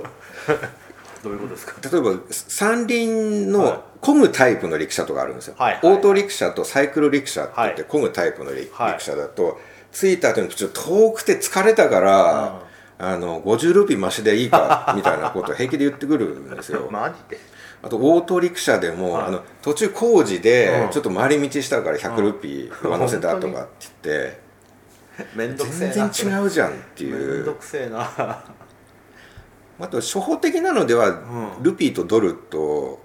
[1.24, 1.74] どういうことですか？
[1.90, 3.46] 例えば三輪はい。
[3.46, 7.90] の漕ぐタイプの陸車とかあるんですよ、はいはいオート陸車とサイクル陸車って言ってはい。
[7.90, 9.58] 漕ぐタイプの陸はい陸車だと
[9.92, 10.20] 着い。
[10.20, 12.62] た後にちょっと遠くて疲れたから、
[13.00, 16.86] あの50ルピー増しでいいかみたいなことを平気で言ってくるんですよ。
[16.92, 17.40] マジで？
[17.82, 19.24] あとオート陸車でも、はい。
[19.26, 20.90] あの途中工事でうん。
[20.90, 23.68] ちょっと回り道したから100ルピー上乗せだとかって
[24.04, 24.32] 言って、めん
[25.56, 26.08] どくせえな。
[26.08, 28.00] 全然違うじゃんっていめんどうくせえな。
[29.80, 31.12] あと初歩的なのでは、う
[31.60, 31.62] ん。
[31.62, 33.00] ルピーとドルと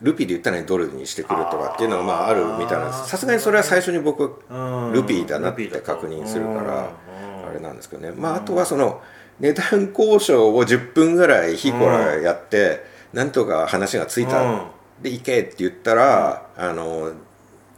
[0.00, 4.92] ルピーで言ったのにドルにしてくるとかっていうのはまああるみたいなさすがにそれは最初に僕うん。
[4.92, 7.48] ルピーだなって確認するからうん。
[7.48, 8.12] あれなんですけどね。
[8.16, 9.00] まああとはその
[9.40, 14.60] 値段交渉を10分ぐらいヒコラやってなんとか話がついた、うん。
[15.02, 17.12] で行けって言ったら、あの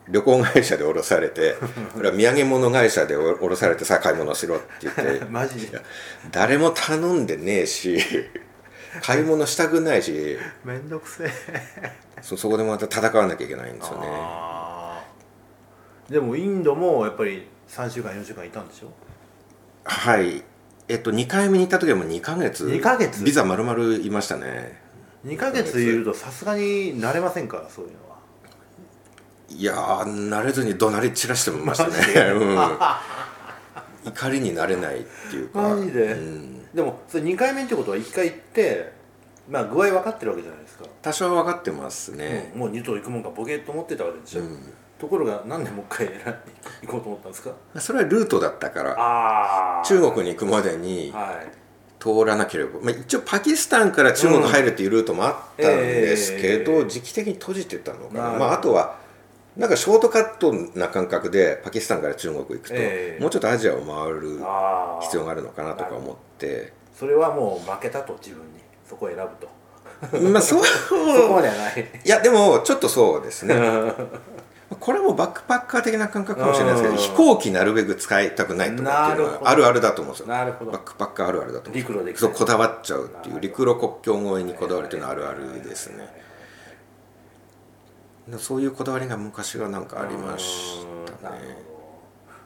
[0.08, 1.56] 旅行会社で降ろされて
[1.94, 5.24] これは土産物会社で降ろされてさあ買い物しろって言って。
[5.30, 5.80] マジで？
[6.30, 7.98] 誰も頼んでねえし
[9.02, 10.38] 買い物したくないし。
[10.64, 11.30] めんどくせえ。
[12.22, 14.06] そそこでまた戦わなきゃいけないんですよね。
[16.08, 18.92] でもインドもやっぱり3週間4週間いたんでしょ？
[19.84, 20.42] はい。
[20.88, 22.64] えっと2回目に行った時はもう2ヶ月。
[22.70, 23.24] 二ヶ月？
[23.24, 24.80] ビザ丸々いましたね。
[25.26, 28.13] 2ヶ月いるとさすがに慣れませんかそういうのは
[29.50, 31.94] いやー慣れずに怒鳴り散らしてましたね。
[32.32, 32.58] うん、
[34.10, 35.60] 怒りになれないっていうか。
[35.60, 36.12] マジで？
[36.12, 38.92] うん、でもそれ2回目ってことは1回行って
[39.48, 44.72] まあ具合分かってるわけじゃないですか、多少は分かってますね、もう二度行くもんかボケっと思ってたわけでしょ、うん。
[44.98, 46.08] ところがなんでもう一回
[46.82, 47.50] 行こうと思ったんですか？
[47.78, 49.82] それはルートだったから。
[49.84, 51.46] 中国に行くまでにはい。
[52.00, 56.86] 通らなければ、まあ、一応パキスタンから中国入るっていうルートもあったんですけど、うんええ。
[56.90, 58.22] 時期的に閉じてたのかな。
[58.38, 58.96] まあ、あとは
[59.56, 63.22] なんかショートカットな感覚でパキスタンから中国行くと、ええ。
[63.22, 64.40] もうちょっとアジアを回る
[65.02, 66.72] 必要があるのかなとか思って。
[66.92, 68.60] それはもう負けたと自分に。
[68.88, 69.48] そこを選ぶと。
[70.30, 70.64] まあそう。
[70.66, 70.94] そ
[71.28, 71.90] こまではない。
[72.04, 73.54] いやでもちょっとそうですね。
[74.80, 76.98] これもバックパッカー的な感覚かもしれないですけどうん。
[76.98, 80.34] 飛行機なるべく使いたくないとかっていうのはあるあるだと思うんですよ。
[80.34, 82.20] バックパッカーあるあるだと思うんです陸路で行く。
[82.20, 86.24] そうこだわっちゃうっていう陸路国境越えにこだわるっていうのはあるあるですね
[88.38, 90.84] そういうこだわりが昔はなんかありまし
[91.22, 91.38] たね。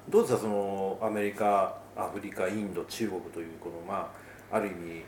[0.09, 0.19] ほど。
[0.21, 4.11] どうですかそのアメリカアフリカインド中国というこのま
[4.51, 5.05] あある意味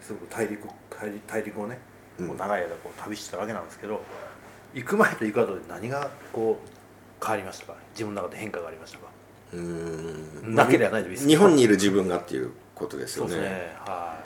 [0.00, 1.78] すごく大陸大陸大陸をね
[2.18, 4.02] う長い間こう旅してたわけなんですけど、
[4.74, 7.74] 行く前と行く後で何がこう変わりましたか？
[7.92, 9.06] 自分の中で変化がありましたか？
[9.54, 9.60] うー
[10.48, 10.54] ん。
[10.54, 13.30] なければないで日本にいる自分がっていうことですよね。
[13.30, 13.76] そうですね。
[13.78, 14.22] は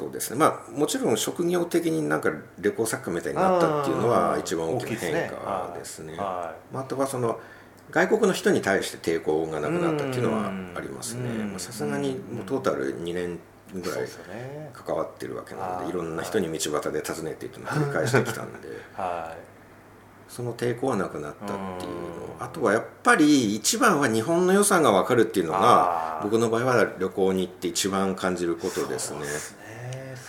[0.00, 0.38] そうですね。
[0.38, 6.16] まあもちろん職業的になんか旅行作家みたいいになったっていうのは一番大きな変化ですね。
[6.18, 7.38] ああとはその
[7.90, 11.52] 外国の人に対して抵抗がなくなったっていうのはありますね。
[11.58, 13.38] さすがにもうトータル2年
[13.74, 14.08] ぐらい
[14.72, 15.92] 関わってるわけなのでい。
[15.92, 18.68] ろんな人に道端で尋ねていっていうのを繰り返してきたんで。
[18.96, 19.36] は
[20.30, 21.66] その抵抗はなくなったっていうの
[22.38, 22.42] うん。
[22.42, 29.20] あとはやっぱり一番は日本の良さが分かるっていうのが僕の場合は旅行に行って一番感じることですね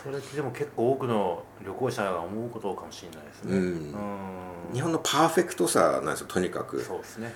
[0.03, 3.57] それってでも結構多くの旅行者が思うことかもしれないですね。
[3.57, 3.63] うん。
[3.63, 4.73] うん。
[4.73, 6.81] 日本のパーフェクトさなんですよとにかく。
[6.81, 7.33] そうですね。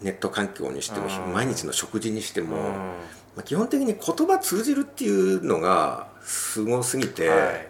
[0.00, 1.32] ネット環境にしてもうん。
[1.32, 2.62] 毎日の食事にしても、うん。
[2.72, 7.38] まあ、基本的に言葉通じるっていうのがすごすぎて、はい。
[7.38, 7.64] はいはい。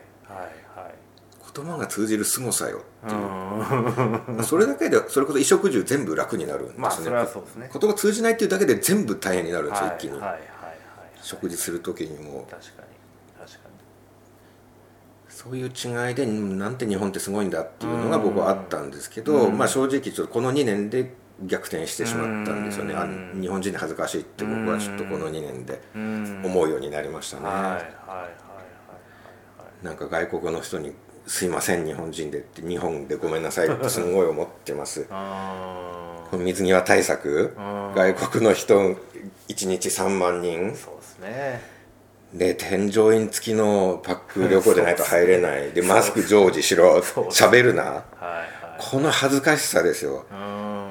[1.55, 3.19] 言葉が通じる凄さよってい
[4.41, 7.71] う、それだけでそれこそ衣食住全部楽になるんですね、まあそれはそうですね。
[7.73, 10.49] 言葉通じないっていうだけで全部大変になるんですよ、一気に、はいはいはいはい。
[11.23, 12.47] 食事する時にも。
[12.51, 12.94] 確かに
[15.35, 19.59] そういう違いでうんなんて日本ってすごいんだっていうのが僕はあったんですけど、うん。
[19.59, 21.13] まあ、正直ちょっとこの2年で
[21.43, 23.41] 逆転してしまったんですよね、あうん。
[23.41, 27.81] 日本人で恥ずかしいって僕はちょっとこの2年で思うようになりましたね、はいはいはいはい。
[27.81, 30.95] はいなんか外国の人に
[31.27, 35.07] 「すいません日本人で」って「日本でごめんなさい」ってすごい思ってます。
[35.11, 37.93] あこの水際対策うん。
[37.95, 38.97] 外国の人
[39.49, 40.71] 1日3万人。
[40.71, 41.74] ーそうですね
[42.35, 45.71] で添乗員付きのパック旅行でないと入れない。
[45.71, 46.99] でマスク常時しろ。
[46.99, 47.83] 喋るな。
[47.83, 48.81] はいはい。
[48.81, 50.27] この恥ずかしさですよ。
[50.31, 50.85] うん。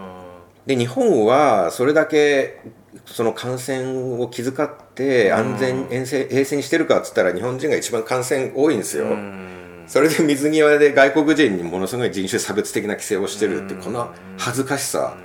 [0.66, 2.62] で日本はそれだけ
[3.06, 9.84] その感染を気遣って安全衛生衛生にしてるかっつったら日本人が一番感染多いんですよ、うん。
[9.86, 13.82] それで水際で外国人にものすごい人種差別的な規制をしてるってうん。
[13.82, 15.18] この恥ずかしさ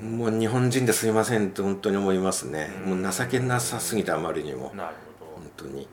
[0.00, 2.68] もう日本人ですいませんって本当に思いますね。
[2.84, 4.70] もう情けなさすぎてあまりにも。
[4.72, 5.32] うんなるほど。
[5.36, 5.88] 本当に。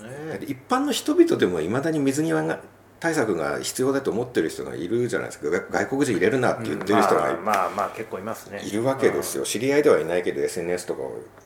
[0.00, 0.44] うん。
[0.44, 2.60] 一般の人々でもいまだに水際が
[2.98, 5.50] 対策が必要だと思ってる人がいるじゃないですか。
[5.50, 8.62] 外外国人入れるなって言ってる人がまあまあまあ結構いますね。
[8.64, 9.44] いるわけですよ。
[9.44, 11.02] 知り合いではいないけど SNS とか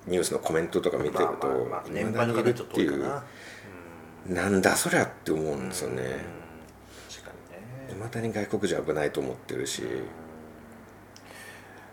[0.07, 1.49] ニュースのコメントとか見てると
[1.89, 3.25] い年まだにいるっ配の方ちょっとていうな
[4.29, 6.03] なんだそりゃって思うんですよね。
[6.03, 6.47] うん
[8.07, 9.83] まだに外国人危ないと思ってるし。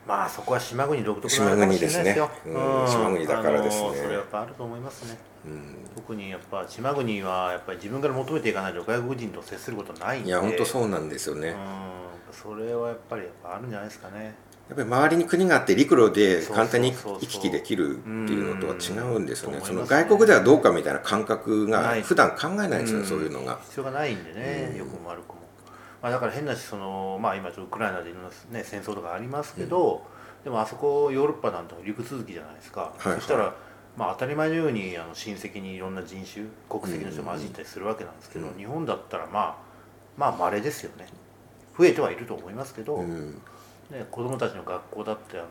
[0.08, 2.30] まあそこは島国独特なのかもしれないですよ。
[2.46, 2.88] 島国ですねうん。
[2.88, 3.92] 島国だからですね。
[3.96, 5.18] それやっぱあると思いますね。
[5.46, 5.90] うん。
[5.96, 10.30] 特にやっぱ島国はやっぱり自分から求めていかないと外国人と接することないんで。
[10.30, 11.50] いや本当そうなんですよね。
[11.50, 11.56] うん。
[12.32, 14.36] それはやっぱりやっぱあるんじゃないですかね。
[14.70, 19.58] やっぱり周りに国があって陸路で簡単に行き来できるっていうのとは違うんですよね。
[19.58, 19.66] うん。
[19.66, 23.06] その外国ではどうかみたいな感覚が普段考えないんですよ、うん。
[23.06, 23.60] そういうのが。
[23.64, 25.43] 必要がないんでね、よくも悪くも、
[26.04, 30.06] まあ、だから変なしその、まあ、今ちょっとウクライナでいろんな、ね、戦争とかありますけど、
[30.44, 33.16] でもあそこヨーロッパなんて陸続きじゃないですか、はいはい。
[33.20, 33.56] そしたら、
[33.96, 39.58] まあ、当たり前のようにあの親戚にいろんな人種国籍の人混じったりするわけなんですけど、日本だったらまあ
[40.18, 41.08] まあ稀ですよね。
[41.78, 43.42] 増えてはいると思いますけど、うん。
[43.90, 45.48] ね、子供たちの学校だってあの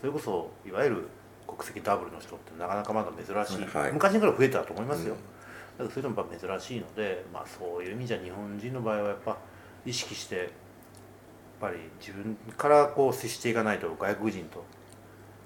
[0.00, 1.08] それこそいわゆる
[1.46, 5.16] 国籍ダブルの人ってなかなかまだ珍しい、はい昔から増えたと思いますよ、
[5.78, 9.36] だからそれでもやっぱ珍しいので、まあ、そういう意味じゃ日本人の場合はやっぱ
[9.84, 10.46] 意識してやっ
[11.60, 14.64] ぱり自分からこう接していかないと外国人と、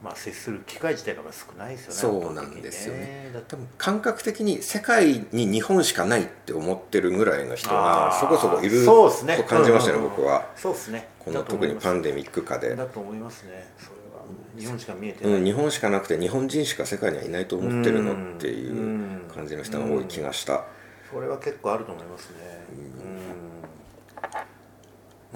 [0.02, 3.00] まあ、接する機会自体が少ないですよねそうなんですよね。
[3.02, 9.36] 圧倒的にだって多分感覚的に世界に日本しかないって思ってるぐらいの人がそこそこいるそうですね。
[9.36, 10.16] と感じましたねうんうんうん。
[10.16, 10.46] 僕は。
[10.56, 11.08] そうですね。
[11.18, 12.74] この特にパンデミック下で。
[12.76, 13.66] だと思いますね。
[13.78, 14.24] それは。
[14.58, 19.30] 日本しか見えてない、うん、日本しかなくて日本人しか世界にはいないと思ってるのっていううん。
[19.34, 20.64] 感じの人が多い気がした。
[21.10, 22.36] それは結構あると思いますね。
[22.70, 23.16] うん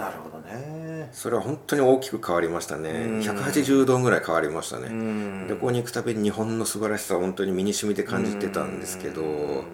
[0.00, 1.10] なるほどね。
[1.12, 2.90] それは本当に大きく変わりましたね。
[2.90, 3.20] うん。
[3.20, 9.64] 180度ぐらい変わりましたうねん旅行に行くたびに日本の素晴らしさを本当に身に染みて感じてたんですけどうん。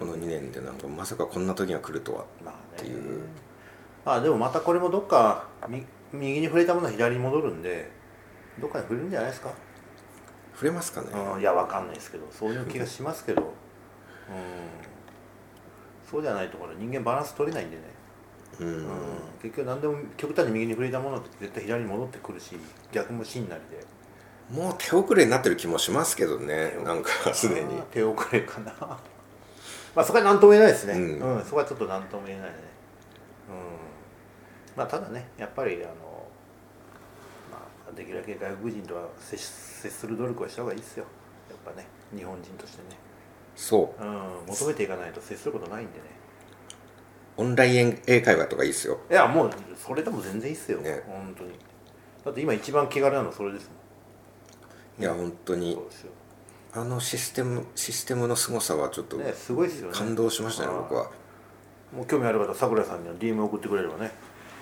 [0.00, 2.24] この2年でなんかまさかこんな時が来るとはっ
[2.76, 3.20] ていう。
[4.04, 7.90] まあでもまたこれもどっかみ右に触れたものは左に戻るんで
[8.60, 9.52] どっかに触れるんじゃないですか、
[10.54, 11.08] 触れますかね。
[11.34, 13.48] うん、いやわかんないですけどそういう気がしますけど、うん、
[16.08, 17.82] そうじゃないところ人間バランス取れないんでね、
[18.60, 18.66] うん。
[18.66, 18.84] うん、
[19.42, 22.56] 結局何でも極端に右に触れたものって絶対左に戻ってくるし
[22.92, 23.84] 逆も真なりで。
[24.50, 27.80] もう手遅れになってる気もしますけどねなんかすでに。
[27.90, 28.72] 手遅れかな。
[29.94, 32.56] まあそこは何とも言えないですね、ううんんそこはちょっと何とも言えないね。
[33.48, 34.76] うん。
[34.76, 36.26] まあただねやっぱりあの、
[37.50, 41.04] まあ、できるだけ外国人とは接し接する努力はした方がいいですよ。
[41.48, 42.96] やっぱね日本人としてね、
[43.54, 44.02] そう。
[44.02, 46.04] うん、求めていかないと接することないんでね
[47.36, 48.98] オンライン英会話とかいいですよ。
[49.10, 51.02] いやもうそれでも全然いいっすよ、ね。
[51.06, 51.50] 本当に。
[52.24, 53.70] だって今一番気軽なのはそれです
[54.98, 55.02] もん。
[55.02, 55.78] いや本当に。
[56.72, 59.94] あのシステムシステムの凄さはちょっとねすごいですよね。
[59.94, 61.10] 感動しましたね僕は。
[61.94, 64.12] もう興味ある方さくらさんには DM 送ってくれればね。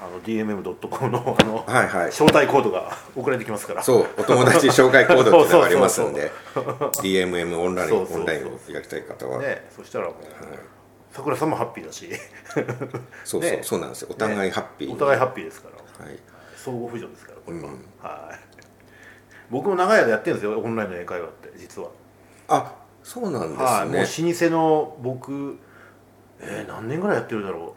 [0.00, 2.06] あの DMM.com のあの、はいはい。
[2.08, 3.82] 招待コードが 送られてきますから。
[3.82, 6.32] そうお友達紹介コードっていうのがありますんで。
[7.02, 10.58] DMM オンラインオンラインをやりたい方は、ねそしたらもうはい
[11.12, 12.08] さくらさんもハッピーだし。
[13.24, 13.60] そうそう、ね。
[13.62, 14.08] そうなんですよ。
[14.10, 14.88] お互いハッピー。
[14.88, 16.06] にお互いハッピーですから。
[16.06, 16.18] はい、
[16.56, 17.70] 相互扶助ですからこれは、うん。
[18.00, 18.52] はい。
[19.50, 21.90] 僕も長い間やってるんですよオンラインの英会話って実は。
[22.48, 25.58] あそうなんですね、はい、もう老舗の僕
[26.40, 27.76] えー何年ぐらいやってるだろ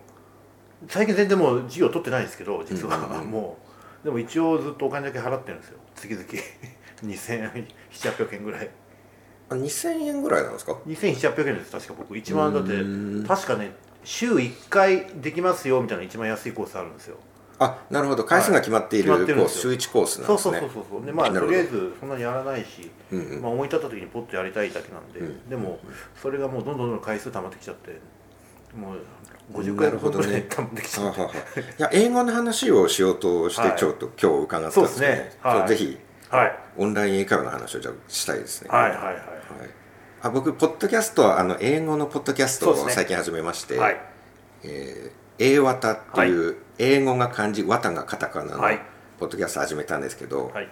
[0.81, 0.91] う。
[0.91, 3.31] 最近全然もう授業取ってないんですけど実は、うんうんうん。
[3.31, 3.57] も
[4.03, 5.79] うでも一応ずっとお金だけ払ってるんですよ。
[5.95, 6.25] 月々。
[7.03, 8.69] 2700800円ぐらい
[9.49, 12.17] あ2000円ぐらいなんですか？2700800円です確か僕。
[12.17, 13.25] 一番だってうん。
[13.25, 13.71] 確かね
[14.03, 17.17] 週1回できますよみたいな一番安いコースあるんですよ。
[17.57, 18.25] あなるほど。
[18.25, 19.91] 回数が決まっているコース週ですよ。
[19.91, 20.67] 1コースなんそうですね。
[20.67, 23.41] そうそうそうそうでまあとりあえずそんなにやらないし、うんうん。
[23.41, 25.79] まあ、思い立った時にポッとやりたいだけなんで、うんでも
[26.21, 27.99] それがもうどんどんどんどん回数溜まってきちゃって
[28.75, 28.97] もう
[29.53, 30.25] 50回ほどね。
[30.25, 33.77] ぐらい溜まってきちゃって、いや英語の話をしようとしてはい。
[33.77, 35.39] ちょっと今日伺ったんですけど、そうですね。
[35.41, 35.67] はい。
[35.69, 35.97] ぜひ
[36.29, 36.59] はい。
[36.77, 38.69] オンライン英会話の話をじゃあしたいですね。
[38.69, 39.05] はいはいはい。
[39.05, 39.17] はい。
[40.21, 43.97] あ僕ポッドキャストはあの英語のポッドキャストを最近始めまして、はい。
[44.63, 48.79] えー英和たっていう、英語が漢字和たがカタカナのはい。
[49.19, 50.69] ポッドキャスト始めたんですけど、はい。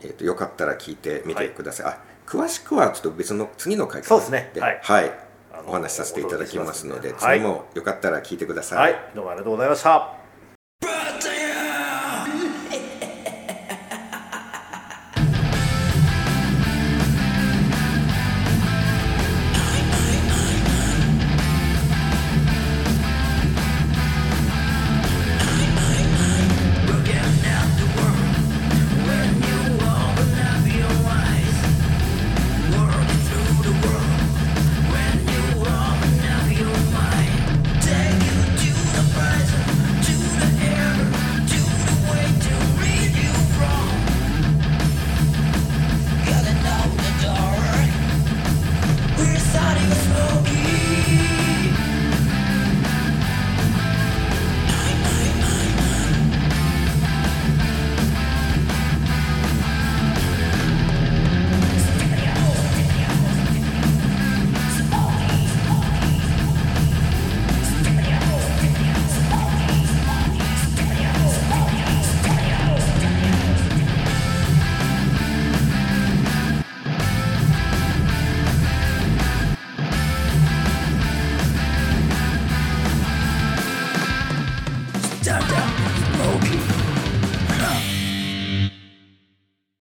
[0.00, 4.52] えー、とよかったら聞いてみてください、あ詳しくはちょっと別の次の回そうですね。
[4.58, 4.80] はい。
[4.82, 5.28] はい。
[5.66, 9.10] お話しさせていただきますので次もよかったら聞いてください、はい。
[9.14, 10.17] どうもありがとうございました